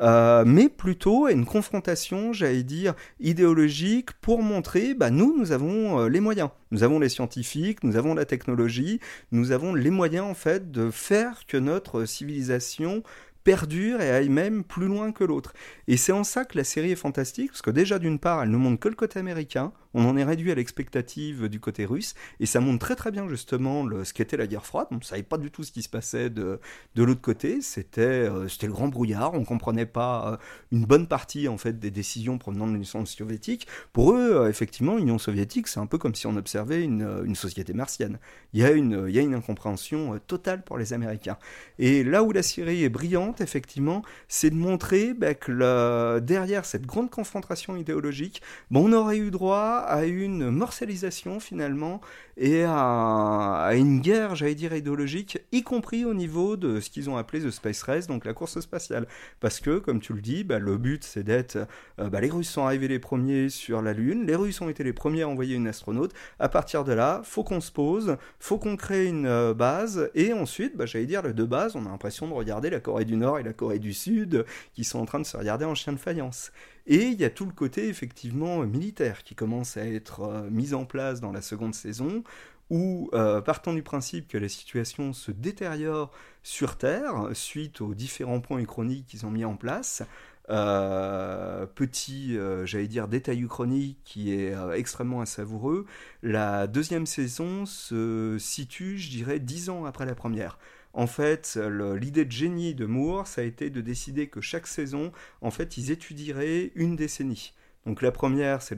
[0.00, 6.00] euh, mais plutôt à une confrontation, j'allais dire, idéologique pour montrer, bah, nous, nous avons
[6.00, 6.50] euh, les moyens.
[6.70, 9.00] Nous avons les scientifiques, nous avons la technologie,
[9.32, 13.02] nous avons les moyens, en fait, de faire que notre civilisation
[13.46, 15.52] perdure et aille même plus loin que l'autre.
[15.86, 18.50] Et c'est en ça que la série est fantastique, parce que déjà d'une part, elle
[18.50, 22.14] ne montre que le côté américain, on en est réduit à l'expectative du côté russe,
[22.38, 24.86] et ça montre très très bien justement ce qu'était la guerre froide.
[24.90, 26.60] On ne savait pas du tout ce qui se passait de,
[26.94, 30.36] de l'autre côté, c'était euh, le grand brouillard, on ne comprenait pas euh,
[30.70, 33.66] une bonne partie en fait des décisions provenant de l'Union soviétique.
[33.94, 37.34] Pour eux, euh, effectivement, l'Union soviétique, c'est un peu comme si on observait une, une
[37.34, 38.18] société martienne.
[38.52, 41.38] Il y a une, y a une incompréhension totale pour les Américains.
[41.78, 46.86] Et là où la série est brillante, effectivement, c'est de montrer bah, que derrière cette
[46.86, 52.00] grande confrontation idéologique, bon, on aurait eu droit à une morcelisation finalement
[52.36, 57.16] et à, une guerre, j'allais dire, idéologique, y compris au niveau de ce qu'ils ont
[57.16, 59.06] appelé The Space Race, donc la course spatiale.
[59.40, 61.56] Parce que, comme tu le dis, bah, le but c'est d'être...
[61.98, 64.84] Euh, bah, les Russes sont arrivés les premiers sur la Lune, les Russes ont été
[64.84, 66.12] les premiers à envoyer une astronaute.
[66.38, 70.32] À partir de là, faut qu'on se pose, faut qu'on crée une euh, base, et
[70.32, 73.16] ensuite, bah, j'allais dire, les deux bases, on a l'impression de regarder la Corée du
[73.16, 74.44] Nord et la Corée du Sud,
[74.74, 76.52] qui sont en train de se regarder en chien de faïence.
[76.86, 80.72] Et il y a tout le côté effectivement militaire qui commence à être euh, mis
[80.72, 82.22] en place dans la seconde saison,
[82.70, 88.40] où, euh, partant du principe que la situation se détériore sur Terre, suite aux différents
[88.40, 90.02] points chroniques qu'ils ont mis en place,
[90.48, 95.86] euh, petit, j'allais dire, détail uchronique qui est extrêmement savoureux,
[96.22, 100.58] la deuxième saison se situe, je dirais, dix ans après la première.
[100.96, 101.58] En fait,
[102.00, 105.76] l'idée de génie de Moore, ça a été de décider que chaque saison, en fait,
[105.76, 107.52] ils étudieraient une décennie.
[107.86, 108.74] Donc la première, c'est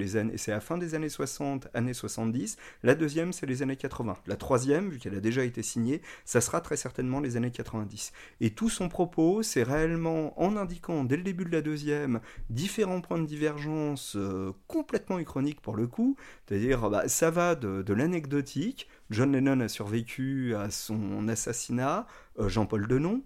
[0.49, 2.59] la fin des années 60, années 70.
[2.83, 4.19] La deuxième, c'est les années 80.
[4.27, 8.13] La troisième, vu qu'elle a déjà été signée, ça sera très certainement les années 90.
[8.43, 13.01] Et tout son propos, c'est réellement en indiquant dès le début de la deuxième différents
[13.01, 16.17] points de divergence euh, complètement uchroniques pour le coup.
[16.47, 18.89] C'est-à-dire, bah, ça va de, de l'anecdotique.
[19.11, 22.07] John Lennon a survécu à son assassinat.
[22.38, 23.23] Euh, Jean-Paul Denon.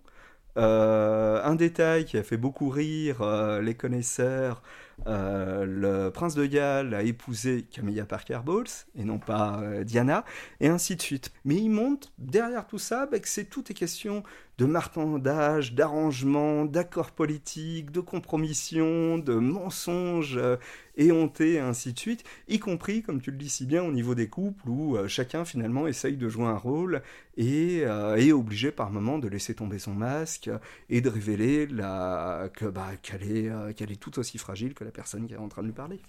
[0.59, 4.63] Euh, un détail qui a fait beaucoup rire euh, les connaisseurs,
[5.07, 10.25] le prince de Galles a épousé Camilla Parker Bowles et non pas Diana,
[10.61, 11.33] et ainsi de suite.
[11.47, 14.23] Mais il montre derrière tout ça bah, que c'est tout est question
[14.59, 20.57] de marchandage, d'arrangement, d'accords politiques, de compromission, de mensonges euh,
[20.97, 24.15] éhontés et ainsi de suite, y compris, comme tu le dis si bien, au niveau
[24.15, 27.03] des couples où euh, chacun finalement essaye de jouer un rôle
[27.37, 30.51] et euh, est obligé par moment de laisser tomber son masque
[30.91, 32.51] et de révéler la...
[32.55, 35.49] que bah, qu'elle est, qu'elle est tout aussi fragile que la personne qui est en
[35.49, 36.01] train de lui parler.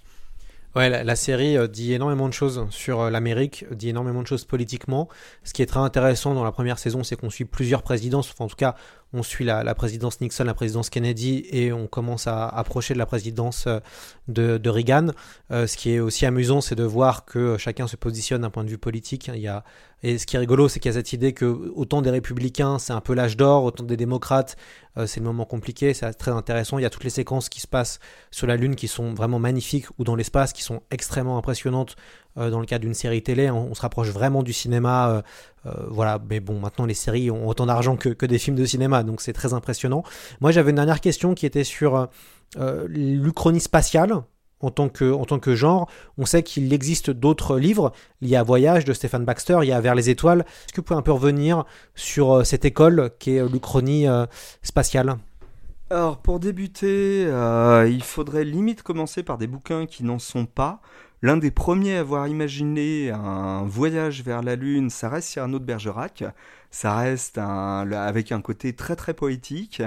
[0.75, 4.43] Ouais, la, série euh, dit énormément de choses sur euh, l'Amérique, dit énormément de choses
[4.43, 5.07] politiquement.
[5.43, 8.31] Ce qui est très intéressant dans la première saison, c'est qu'on suit plusieurs présidences.
[8.31, 8.75] Enfin, en tout cas,
[9.13, 12.99] on suit la, la, présidence Nixon, la présidence Kennedy, et on commence à approcher de
[12.99, 13.79] la présidence euh,
[14.27, 15.07] de, Reagan.
[15.51, 18.63] Euh, ce qui est aussi amusant, c'est de voir que chacun se positionne d'un point
[18.63, 19.29] de vue politique.
[20.01, 21.45] Et ce qui est rigolo, c'est qu'il y a cette idée que
[21.75, 24.57] autant des républicains, c'est un peu l'âge d'or, autant des démocrates,
[24.97, 25.93] euh, c'est le moment compliqué.
[25.93, 26.79] C'est très intéressant.
[26.79, 27.99] Il y a toutes les séquences qui se passent
[28.31, 31.95] sur la Lune qui sont vraiment magnifiques, ou dans l'espace qui sont extrêmement impressionnantes
[32.35, 33.49] dans le cadre d'une série télé.
[33.51, 35.09] On, se rapproche vraiment du cinéma.
[35.09, 35.21] Euh,
[35.65, 39.03] euh, voilà, mais bon, maintenant les séries ont autant d'argent que, des films de cinéma,
[39.03, 40.03] donc c'est très impressionnant.
[40.41, 42.07] Moi, j'avais une dernière question qui était sur
[42.87, 44.21] l'Uchronie spatiale.
[44.59, 47.91] En tant, que, en tant que genre, on sait qu'il existe d'autres livres.
[48.21, 50.39] Il y a Voyage de Stéphane Baxter, il y a Vers les étoiles.
[50.39, 51.65] Est-ce que vous pouvez un peu revenir
[51.95, 54.05] sur cette école qui est l'Uchronie
[54.61, 55.17] spatiale?
[55.93, 60.81] Alors pour débuter, euh, il faudrait limite commencer par des bouquins qui n'en sont pas.
[61.23, 65.63] L'un des premiers à avoir imaginé un voyage vers la Lune, ça reste Cyrano de
[65.63, 66.25] Bergerac.
[66.69, 69.81] ça reste avec un côté très très poétique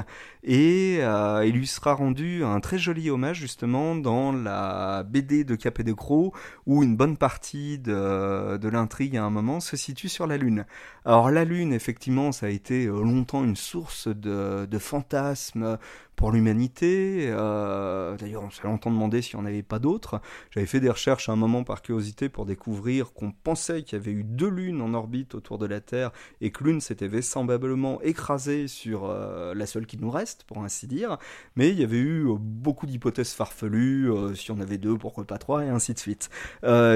[0.44, 5.56] et euh, il lui sera rendu un très joli hommage justement dans la BD de
[5.56, 6.32] Capet de Croc
[6.64, 10.64] où une bonne partie de, l'intrigue à un moment se situe sur la Lune.
[11.04, 15.76] Alors la Lune, effectivement, ça a été euh, longtemps une source de fantasmes
[16.16, 17.28] pour l'humanité.
[17.30, 20.20] Euh, D'ailleurs, on s'est longtemps demandé s'il n'y en avait pas d'autres.
[20.50, 24.00] J'avais fait des recherches à un moment par curiosité pour découvrir qu'on pensait qu'il y
[24.00, 28.00] avait eu deux lunes en orbite autour de la Terre et que l'une s'était vraisemblablement
[28.02, 31.18] écrasée sur euh, la seule qui nous reste, pour ainsi dire.
[31.54, 35.38] Mais il y avait eu euh, beaucoup d'hypothèses farfelues, si on avait deux, pourquoi pas
[35.38, 36.30] trois, et ainsi de suite.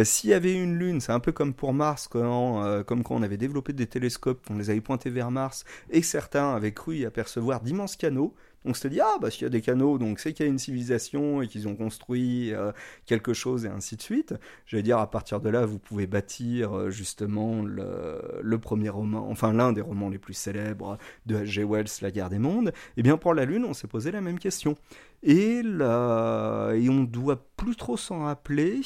[0.05, 3.23] S'il y avait une lune, c'est un peu comme pour Mars, quand, comme quand on
[3.23, 7.05] avait développé des télescopes, on les avait pointés vers Mars, et certains avaient cru y
[7.05, 8.35] apercevoir d'immenses canaux.
[8.67, 10.53] On se dit, ah, bah, s'il y a des canaux, donc c'est qu'il y a
[10.53, 12.73] une civilisation et qu'ils ont construit euh,
[13.07, 14.35] quelque chose et ainsi de suite.
[14.67, 19.55] J'allais dire, à partir de là, vous pouvez bâtir euh, justement le, premier roman, enfin
[19.55, 21.65] l'un des romans les plus célèbres de H.G.
[21.65, 22.73] Wells, La guerre des mondes.
[22.99, 24.77] Eh bien pour la Lune, on s'est posé la même question.
[25.23, 26.73] Et, la...
[26.75, 28.81] et on doit plus trop s'en rappeler,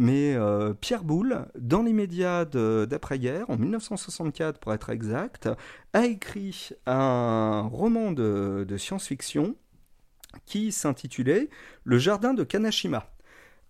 [0.00, 5.50] mais euh, Pierre Boulle, dans l'immédiat d'après-guerre, en 1964 pour être exact,
[5.92, 9.54] a écrit un roman de science-fiction
[10.46, 11.50] qui s'intitulait
[11.84, 13.10] Le jardin de Kanashima.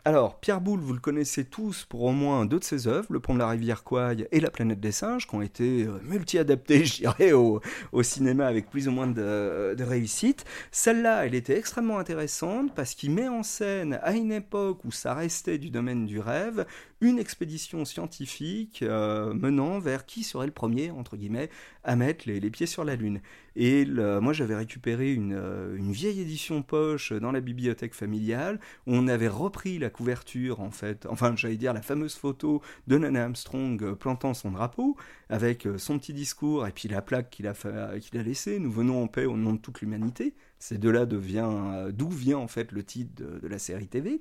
[0.06, 3.20] Alors, Pierre Boulle, vous le connaissez tous pour au moins deux de ses œuvres, Le
[3.20, 6.84] pont de la rivière Kwai et La planète des singes, qui ont été euh, multi-adaptées,
[6.86, 7.60] je dirais, au,
[8.02, 10.46] cinéma avec plus ou moins de, de réussite.
[10.70, 15.12] Celle-là, elle était extrêmement intéressante parce qu'il met en scène, à une époque où ça
[15.12, 16.64] restait du domaine du rêve,
[17.00, 21.50] une expédition scientifique euh, menant vers qui serait le premier, entre guillemets,
[21.84, 23.20] à mettre les, pieds sur la Lune.
[23.56, 28.94] Et moi, j'avais récupéré une, euh, une, vieille édition poche dans la bibliothèque familiale où
[28.94, 33.24] on avait repris la couverture, en fait, enfin, j'allais dire la fameuse photo de Nana
[33.24, 34.96] Armstrong plantant son drapeau
[35.28, 37.54] avec euh, son petit discours et puis la plaque qu'il a,
[37.98, 40.34] qu'il a laissée Nous venons en paix au nom de toute l'humanité.
[40.60, 44.20] C'est de là devient d'où vient en fait le titre de, la série TV.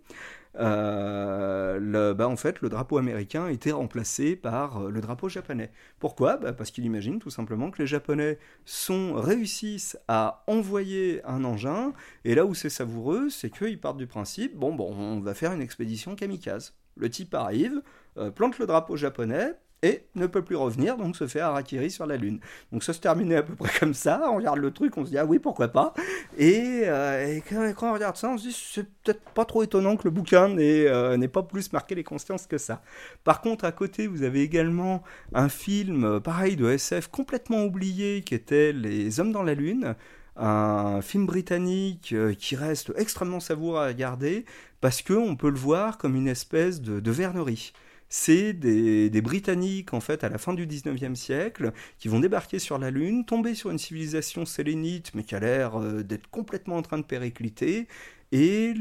[0.56, 5.70] Euh, le, bah, le drapeau américain était remplacé par le drapeau japonais.
[6.00, 6.38] Pourquoi?
[6.38, 11.94] Bah, Parce qu'il imagine tout simplement que les Japonais sont, réussissent à envoyer un engin,
[12.24, 15.52] et là où c'est savoureux, c'est qu'ils partent du principe, bon, bon, on va faire
[15.52, 16.74] une expédition kamikaze.
[16.96, 17.82] Le type arrive,
[18.18, 22.06] euh, plante le drapeau japonais, et ne peut plus revenir, donc se fait harakiri sur
[22.06, 22.40] la Lune.
[22.72, 25.12] Donc ça se terminait à peu près comme ça, on regarde le truc, on se
[25.12, 25.94] dit ah oui pourquoi pas,
[26.38, 30.04] et, euh, quand, on regarde ça, on se dit c'est peut-être pas trop étonnant que
[30.04, 32.82] le bouquin n'ait euh, pas plus marqué les consciences que ça.
[33.24, 35.04] Par contre à côté vous avez également
[35.34, 39.96] un film euh, pareil de SF complètement oublié qui était Les Hommes dans la Lune,
[40.36, 44.46] un film britannique qui reste extrêmement savoureux à regarder
[44.80, 47.74] parce qu'on peut le voir comme une espèce de, de vernerie
[48.10, 52.80] c'est des, Britanniques, en fait, à la fin du 19e siècle, qui vont débarquer sur
[52.80, 56.82] la Lune, tomber sur une civilisation sélénite, mais qui a l'air euh, d'être complètement en
[56.82, 57.88] train de péricliter,
[58.32, 58.76] et,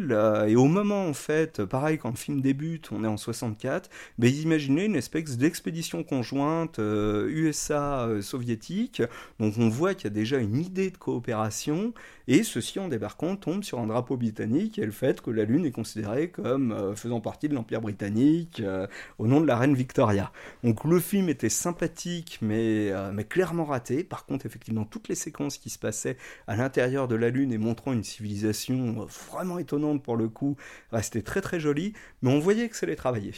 [0.57, 3.89] au moment, en fait, pareil, quand le film débute, on est en 64,
[4.19, 9.03] ben, imaginez une espèce d'expédition conjointe euh, USA-soviétique.
[9.41, 11.95] Donc on voit qu'il y a déjà une idée de coopération,
[12.31, 15.65] et ceci, en débarquant, tombe sur un drapeau britannique et le fait que la Lune
[15.65, 18.87] est considérée comme euh, faisant partie de l'Empire britannique euh,
[19.19, 20.31] au nom de la reine Victoria.
[20.63, 24.05] Donc le film était sympathique, mais, euh, mais clairement raté.
[24.05, 27.57] Par contre, effectivement, toutes les séquences qui se passaient à l'intérieur de la Lune et
[27.57, 29.07] montrant une civilisation
[29.39, 30.57] vraiment étonnante pour le coup,
[30.93, 33.35] restaient très très jolies, mais on voyait que ça allait travailler.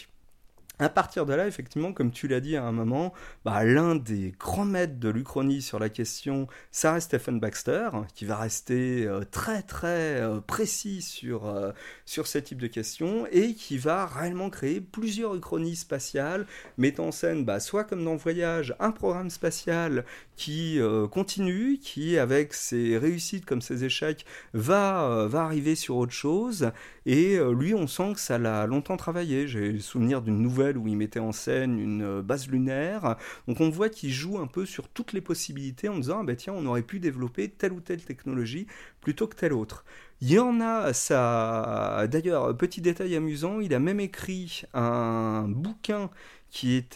[0.80, 3.12] À partir de là, effectivement, comme tu l'as dit à un moment,
[3.44, 8.24] bah, l'un des grands maîtres de l'Uchronie sur la question, ça reste Stephen Baxter, qui
[8.24, 11.72] va rester euh, très très euh, précis sur, euh,
[12.06, 16.46] sur ce type de questions et qui va réellement créer plusieurs Uchronies spatiales,
[16.78, 20.06] mettant en scène, bah, soit comme dans Voyage, un programme spatial
[20.36, 24.24] qui continue, qui avec ses réussites comme ses échecs
[24.54, 26.70] va, va arriver sur autre chose.
[27.06, 29.48] Et lui, on sent que ça l'a longtemps travaillé.
[29.48, 33.16] J'ai le souvenir d'une nouvelle où il mettait en scène une base lunaire.
[33.48, 36.36] Donc on voit qu'il joue un peu sur toutes les possibilités en disant ah ben
[36.36, 38.66] tiens on aurait pu développer telle ou telle technologie
[39.00, 39.84] plutôt que telle autre.
[40.20, 42.06] Il y en a ça.
[42.08, 46.10] D'ailleurs petit détail amusant, il a même écrit un bouquin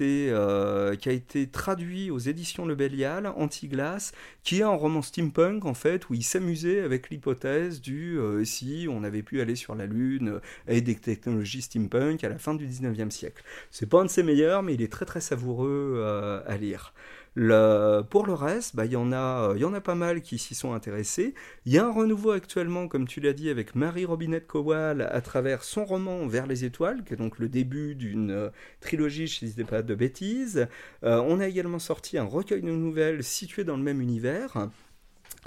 [0.01, 5.65] euh, qui a été traduit aux éditions Le Bélial, Anti-Glace, qui est un roman steampunk
[5.65, 9.75] en fait, où il s'amusait avec l'hypothèse du euh, si on avait pu aller sur
[9.75, 13.43] la Lune avec des technologies steampunk à la fin du 19e siècle.
[13.71, 16.93] C'est pas un de ses meilleurs, mais il est très très savoureux euh, à lire.
[17.35, 20.39] Pour le reste, bah, il y, en a, il y en a pas mal qui
[20.39, 21.35] s'y sont intéressés.
[21.67, 25.21] Il y a un renouveau actuellement, comme tu l'as dit, avec Marie Robinette Kowal à
[25.21, 29.45] travers son roman Vers les étoiles, qui est donc le début d'une euh, trilogie, je
[29.45, 30.69] ne dis pas de bêtises.
[31.03, 34.69] Euh, on a également sorti un recueil de nouvelles situé dans le même univers,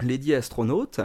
[0.01, 0.99] Lady Astronaute.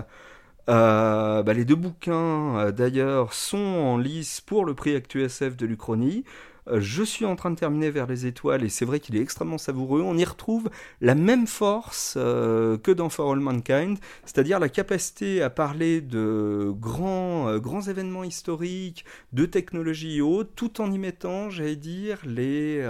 [0.69, 6.25] Euh, bah, les deux bouquins, d'ailleurs, sont en lice pour le prix ActuSF de l'Uchronie.
[6.69, 9.21] Euh, je suis en train de terminer vers les étoiles et c'est vrai qu'il est
[9.21, 10.03] extrêmement savoureux.
[10.03, 15.43] On y retrouve la même force euh, que dans For All Mankind, c'est-à-dire la capacité
[15.43, 21.51] à parler de grands, euh, grands événements historiques, de technologie haute, tout en y mettant,
[21.51, 22.83] j'allais dire, les,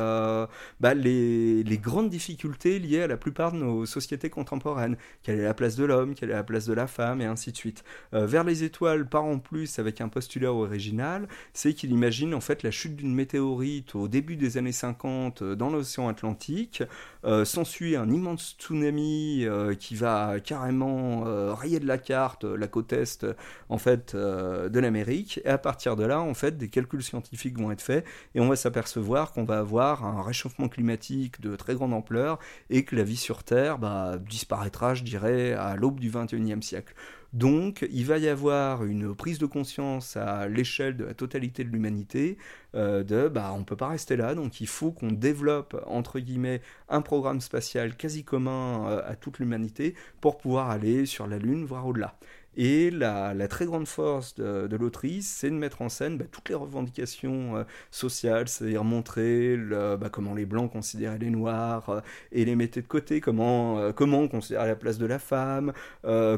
[0.80, 4.96] bah, les, les, grandes difficultés liées à la plupart de nos sociétés contemporaines.
[5.22, 7.52] Quelle est la place de l'homme, quelle est la place de la femme, et ainsi
[7.52, 7.84] de suite.
[8.12, 12.62] vers les étoiles, par en plus avec un postulat original, c'est qu'il imagine en fait
[12.62, 13.61] la chute d'une météorite
[13.94, 16.82] au début des années 50 euh, dans l'océan Atlantique.
[17.24, 21.22] Euh, s'ensuit un immense tsunami euh, qui va carrément
[21.54, 23.26] rayer de la carte la côte est
[23.68, 25.40] en fait de l'Amérique.
[25.44, 28.04] Et à partir de là, en fait, des calculs scientifiques vont être faits
[28.34, 32.38] et on va s'apercevoir qu'on va avoir un réchauffement climatique de très grande ampleur
[32.70, 36.94] et que la vie sur Terre bah, disparaîtra, je dirais, à l'aube du 21e siècle.
[37.32, 41.70] Donc, il va y avoir une prise de conscience à l'échelle de la totalité de
[41.70, 42.36] l'humanité
[42.74, 46.60] euh, de bah on peut pas rester là, donc il faut qu'on développe entre guillemets
[46.88, 51.64] un programme spatial quasi commun euh, à toute l'humanité pour pouvoir aller sur la Lune,
[51.64, 52.16] voire au-delà.
[52.56, 56.54] Et la, très grande force de, l'autrice, c'est de mettre en scène bah, toutes les
[56.54, 62.00] revendications euh, sociales, c'est-à-dire montrer bah, comment les blancs considéraient les noirs euh,
[62.30, 65.72] et les mettaient de côté, comment, euh, comment on considérait la place de la femme,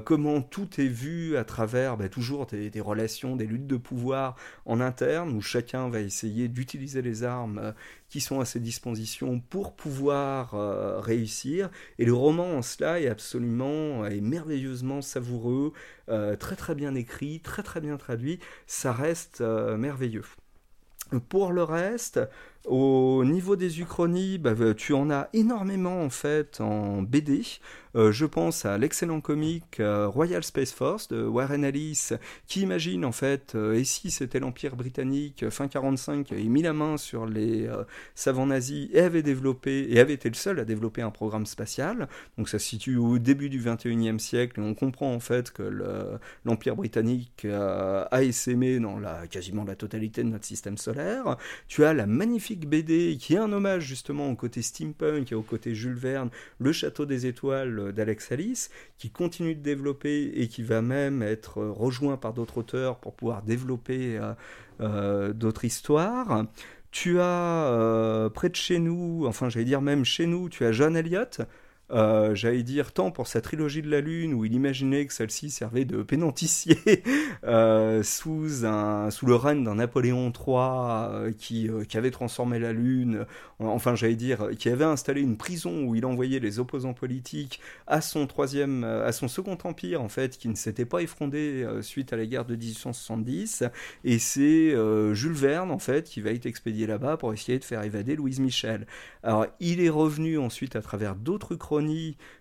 [0.05, 4.37] comment tout est vu à travers bah, toujours des, des, relations, des luttes de pouvoir
[4.67, 7.75] en interne, où chacun va essayer d'utiliser les armes
[8.21, 11.71] sont à ses dispositions pour pouvoir euh, réussir.
[11.99, 15.73] Et le roman en cela est absolument et merveilleusement savoureux,
[16.09, 18.41] euh, très très bien écrit, très très bien traduit.
[18.67, 20.25] Ça reste euh, merveilleux.
[21.29, 22.21] Pour le reste,
[22.65, 27.43] au niveau des uchronies, bah, tu en as énormément en fait en BD.
[27.97, 32.11] Euh, je pense à l'excellent comique euh, Royal Space Force de Warren Ellis,
[32.47, 36.63] qui imagine en fait, euh, et si c'était l'Empire britannique fin 45 qui avait mis
[36.63, 37.69] la main sur les
[38.15, 42.09] savants nazis et avait développé, et avait été le seul à développer un programme spatial.
[42.37, 45.63] Donc ça se situe au début du 21e siècle, et on comprend en fait que
[46.45, 51.37] l'Empire britannique a essaimé dans la, quasiment la totalité de notre système solaire.
[51.69, 55.43] Tu as la magnifique BD qui est un hommage justement au côté steampunk et au
[55.43, 60.63] côté Jules Verne, Le Château des Étoiles d'Alex Alice, qui continue de développer et qui
[60.63, 64.33] va même être rejoint par d'autres auteurs pour pouvoir développer euh,
[64.81, 66.47] euh, d'autres histoires.
[66.91, 70.73] Tu as euh, près de chez nous, enfin j'allais dire même chez nous, tu as
[70.73, 71.41] John Elliott,
[71.91, 75.51] euh, j'allais dire tant pour sa trilogie de la Lune où il imaginait que celle-ci
[75.51, 76.79] servait de pénanticier
[77.45, 82.73] euh, sous, un, sous le règne d'un Napoléon III euh, qui, qui, avait transformé la
[82.73, 83.27] Lune,
[83.61, 88.01] enfin j'allais dire, qui avait installé une prison où il envoyait les opposants politiques à
[88.01, 92.17] son troisième, à son second empire en fait, qui ne s'était pas effondré suite à
[92.17, 93.65] la guerre de 1870,
[94.05, 94.75] et c'est
[95.15, 98.41] Jules Verne en fait qui va être expédié là-bas pour essayer de faire évader Louise
[98.41, 98.87] Michel.
[99.23, 101.55] Alors il est revenu ensuite à travers d'autres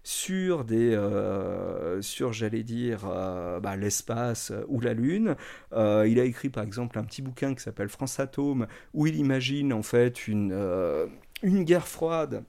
[0.04, 5.36] sur des, euh, sur j'allais dire euh, bah, l'espace ou la Lune.
[5.74, 9.16] Euh, il a écrit par exemple un petit bouquin qui s'appelle France Atome où il
[9.16, 10.54] imagine en fait une
[11.42, 12.44] une guerre froide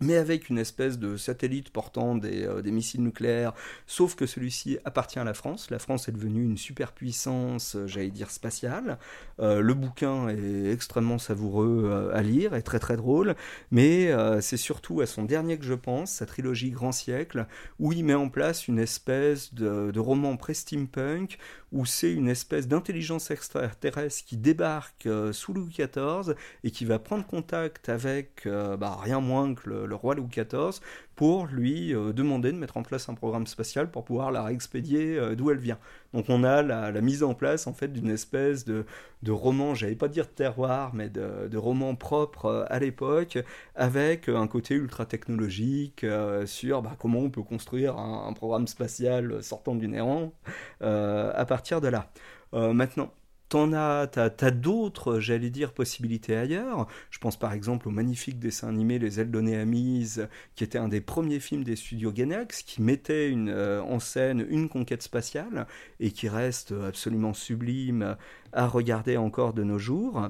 [0.00, 3.52] mais avec une espèce de satellite portant euh, des, missiles nucléaires,
[3.86, 5.70] sauf que celui-ci appartient à la France.
[5.70, 8.98] La France est devenue une superpuissance, euh, j'allais dire, spatiale.
[9.40, 13.34] Euh, le bouquin est extrêmement savoureux à lire et très très drôle,
[13.70, 17.46] mais c'est surtout à son dernier que je pense, sa trilogie Grand Siècle,
[17.78, 21.38] où il met en place une espèce de, de roman pré-steampunk,
[21.76, 27.26] où c'est une espèce d'intelligence extraterrestre qui débarque sous Louis XIV et qui va prendre
[27.26, 30.80] contact avec bah, rien moins que le roi Louis XIV
[31.16, 35.18] pour lui euh, demander de mettre en place un programme spatial pour pouvoir la réexpédier
[35.18, 35.78] euh, d'où elle vient.
[36.12, 38.84] Donc on a la, mise en place en fait d'une espèce de,
[39.22, 43.38] de roman, j'allais pas dire terroir, mais de, de roman propre euh, à l'époque,
[43.74, 46.04] avec un côté ultra technologique
[46.44, 50.32] sur bah, comment on peut construire un, programme spatial sortant du néant
[50.80, 52.10] à partir de là.
[52.52, 53.10] maintenant,
[53.48, 56.88] T'en as, t'as, d'autres, j'allais dire, possibilités ailleurs.
[57.10, 60.78] Je pense par exemple au magnifique dessin animé Les ailes données à mise, qui était
[60.78, 65.68] un des premiers films des studios Gainax, qui mettait euh, en scène une conquête spatiale
[66.00, 68.16] et qui reste absolument sublime
[68.52, 70.28] à regarder encore de nos jours.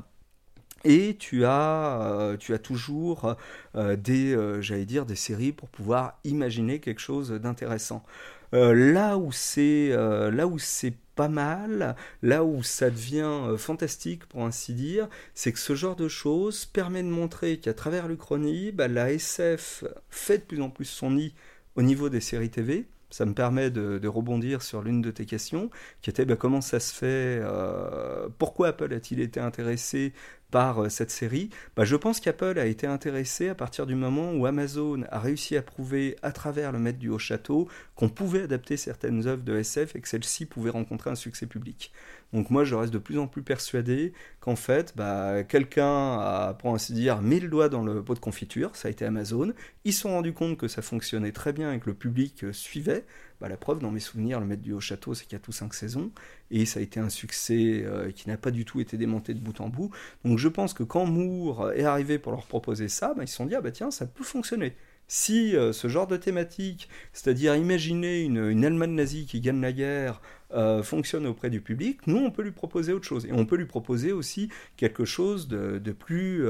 [0.84, 3.34] Et tu as, euh, tu as toujours
[3.76, 8.04] euh, des, j'allais dire, des séries pour pouvoir imaginer quelque chose d'intéressant.
[8.52, 14.74] là où c'est, là où c'est pas mal, là où ça devient fantastique pour ainsi
[14.74, 19.12] dire, c'est que ce genre de choses permet de montrer qu'à travers l'Uchronie, bah, la
[19.12, 21.34] SF fait de plus en plus son nid
[21.74, 25.70] au niveau des séries TV ça me permet de, rebondir sur l'une de tes questions,
[26.02, 30.12] qui était bah, comment ça se fait, euh, pourquoi Apple a-t-il été intéressé
[30.50, 31.50] par euh, cette série.
[31.76, 35.56] Bah, Je pense qu'Apple a été intéressé à partir du moment où Amazon a réussi
[35.56, 39.56] à prouver à travers le maître du haut château qu'on pouvait adapter certaines œuvres de
[39.56, 41.92] SF et que celles-ci pouvaient rencontrer un succès public.
[42.32, 46.74] Donc moi je reste de plus en plus persuadé qu'en fait bah, quelqu'un a pour
[46.74, 49.52] ainsi dire mis le doigt dans le pot de confiture, ça a été Amazon,
[49.84, 52.52] ils se sont rendus compte que ça fonctionnait très bien et que le public euh,
[52.52, 53.04] suivait,
[53.40, 55.52] bah, la preuve, dans mes souvenirs, le maître du Haut-Château, c'est qu'il y a tout
[55.52, 56.10] cinq saisons,
[56.50, 59.40] et ça a été un succès euh, qui n'a pas du tout été démonté de
[59.40, 59.90] bout en bout.
[60.24, 63.36] Donc je pense que quand Moore est arrivé pour leur proposer ça, bah, ils se
[63.36, 64.74] sont dit, ah bah tiens, ça peut fonctionner.
[65.08, 69.72] Si euh, ce genre de thématique, c'est-à-dire imaginer une, une, Allemagne nazie qui gagne la
[69.72, 70.20] guerre,
[70.52, 73.26] euh, fonctionne auprès du public, nous on peut lui proposer autre chose.
[73.26, 76.46] Et on peut lui proposer aussi quelque chose de, de plus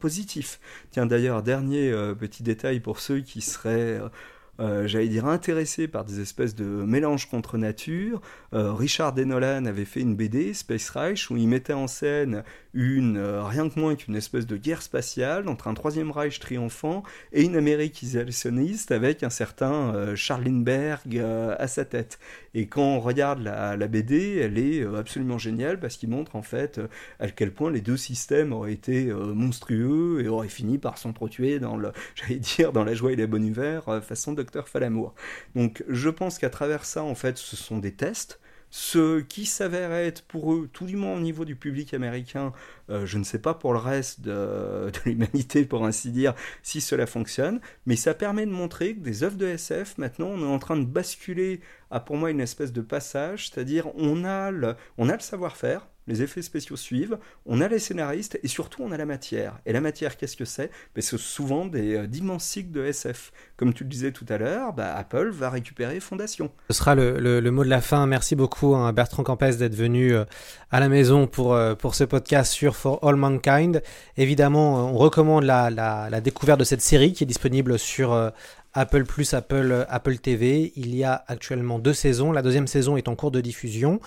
[0.00, 0.58] positif.
[0.90, 4.00] Tiens d'ailleurs, dernier petit détail pour ceux qui seraient
[4.62, 8.20] euh, j'allais dire intéressé par des espèces de mélanges contre nature.
[8.54, 13.16] Euh, Richard Denolan avait fait une BD, Space Reich, où il mettait en scène une,
[13.16, 17.02] euh, rien que moins qu'une espèce de guerre spatiale entre un troisième Reich triomphant
[17.32, 22.18] et une Amérique isolationniste avec un certain Charles Lindbergh à sa tête.
[22.54, 26.80] Et quand on regarde la, BD, elle est absolument géniale parce qu'il montre en fait
[27.18, 31.76] à quel point les deux systèmes auraient été monstrueux et auraient fini par s'entretuer dans
[31.76, 35.14] le, j'allais dire, dans la joie et la bonne humeur façon docteur Falamour.
[35.54, 38.40] Donc je pense qu'à travers ça, en fait, ce sont des tests.
[38.74, 42.54] Ce qui s'avère être pour eux, tout du moins au niveau du public américain,
[42.88, 44.30] euh, je ne sais pas pour le reste de,
[44.90, 49.24] de l'humanité, pour ainsi dire, si cela fonctionne, mais ça permet de montrer que des
[49.24, 51.60] œuvres de SF, maintenant, on est en train de basculer
[51.90, 55.86] à pour moi une espèce de passage, c'est-à-dire on a le, on a le savoir-faire,
[56.12, 59.58] les effets spéciaux suivent, on a les scénaristes et surtout on a la matière.
[59.64, 60.70] Et la matière, qu'est-ce que c'est?
[60.94, 63.32] Ben, C'est souvent des euh, d'immenses cycles de SF.
[63.56, 66.50] Comme tu le disais tout à l'heure, bah, Apple va récupérer Fondation.
[66.68, 68.06] Ce sera le, mot de la fin.
[68.06, 70.24] Merci beaucoup à hein, Bertrand Campès d'être venu euh,
[70.70, 73.82] à la maison pour, euh, pour ce podcast sur For All Mankind.
[74.18, 78.32] Évidemment, on recommande la, la, découverte de cette série qui est disponible sur
[78.74, 80.72] Apple Plus, Apple, Apple TV.
[80.76, 82.32] Il y a actuellement deux saisons.
[82.32, 84.00] La deuxième saison est en cours de diffusion,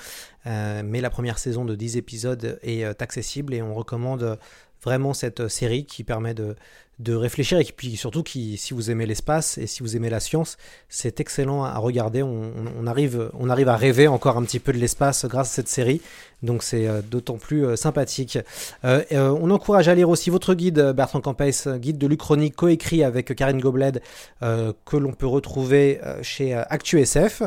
[0.47, 4.39] euh, mais la première saison de 10 épisodes est euh, accessible et on recommande
[4.84, 6.55] vraiment cette série qui permet de,
[7.00, 10.20] de réfléchir et puis surtout qui, si vous aimez l'espace et si vous aimez la
[10.20, 12.24] science, c'est excellent à regarder.
[12.24, 15.68] On, arrive, on arrive à rêver encore un petit peu de l'espace grâce à cette
[15.68, 16.02] série,
[16.41, 18.38] donc c'est euh, d'autant plus euh, sympathique.
[18.86, 23.36] Euh, on encourage à lire aussi votre guide, Bertrand Campès, guide de l'Uchronie coécrit avec
[23.36, 24.02] Karine Gobled,
[24.41, 27.43] que l'on peut retrouver chez ActuSF.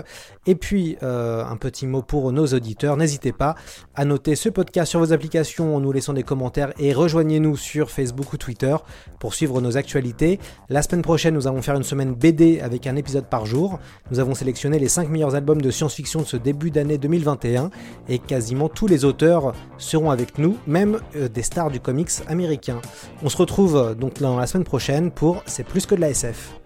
[0.47, 3.55] Et puis un petit mot pour nos auditeurs, n'hésitez pas
[3.95, 7.91] à noter ce podcast sur vos applications en nous laissant des commentaires et rejoignez-nous sur
[7.91, 8.77] Facebook ou Twitter
[9.19, 10.39] pour nos actualités.
[10.69, 13.79] La semaine prochaine, nous allons faire une semaine BD avec un épisode par jour.
[14.11, 17.71] Nous avons sélectionné les 5 meilleurs albums de science-fiction de ce début d'année 2021
[18.09, 22.81] et quasiment tous les auteurs seront avec nous, même euh, des stars du comics américain.
[23.23, 26.11] On se retrouve euh, donc dans la semaine prochaine pour C'est plus que de la
[26.11, 26.59] SF.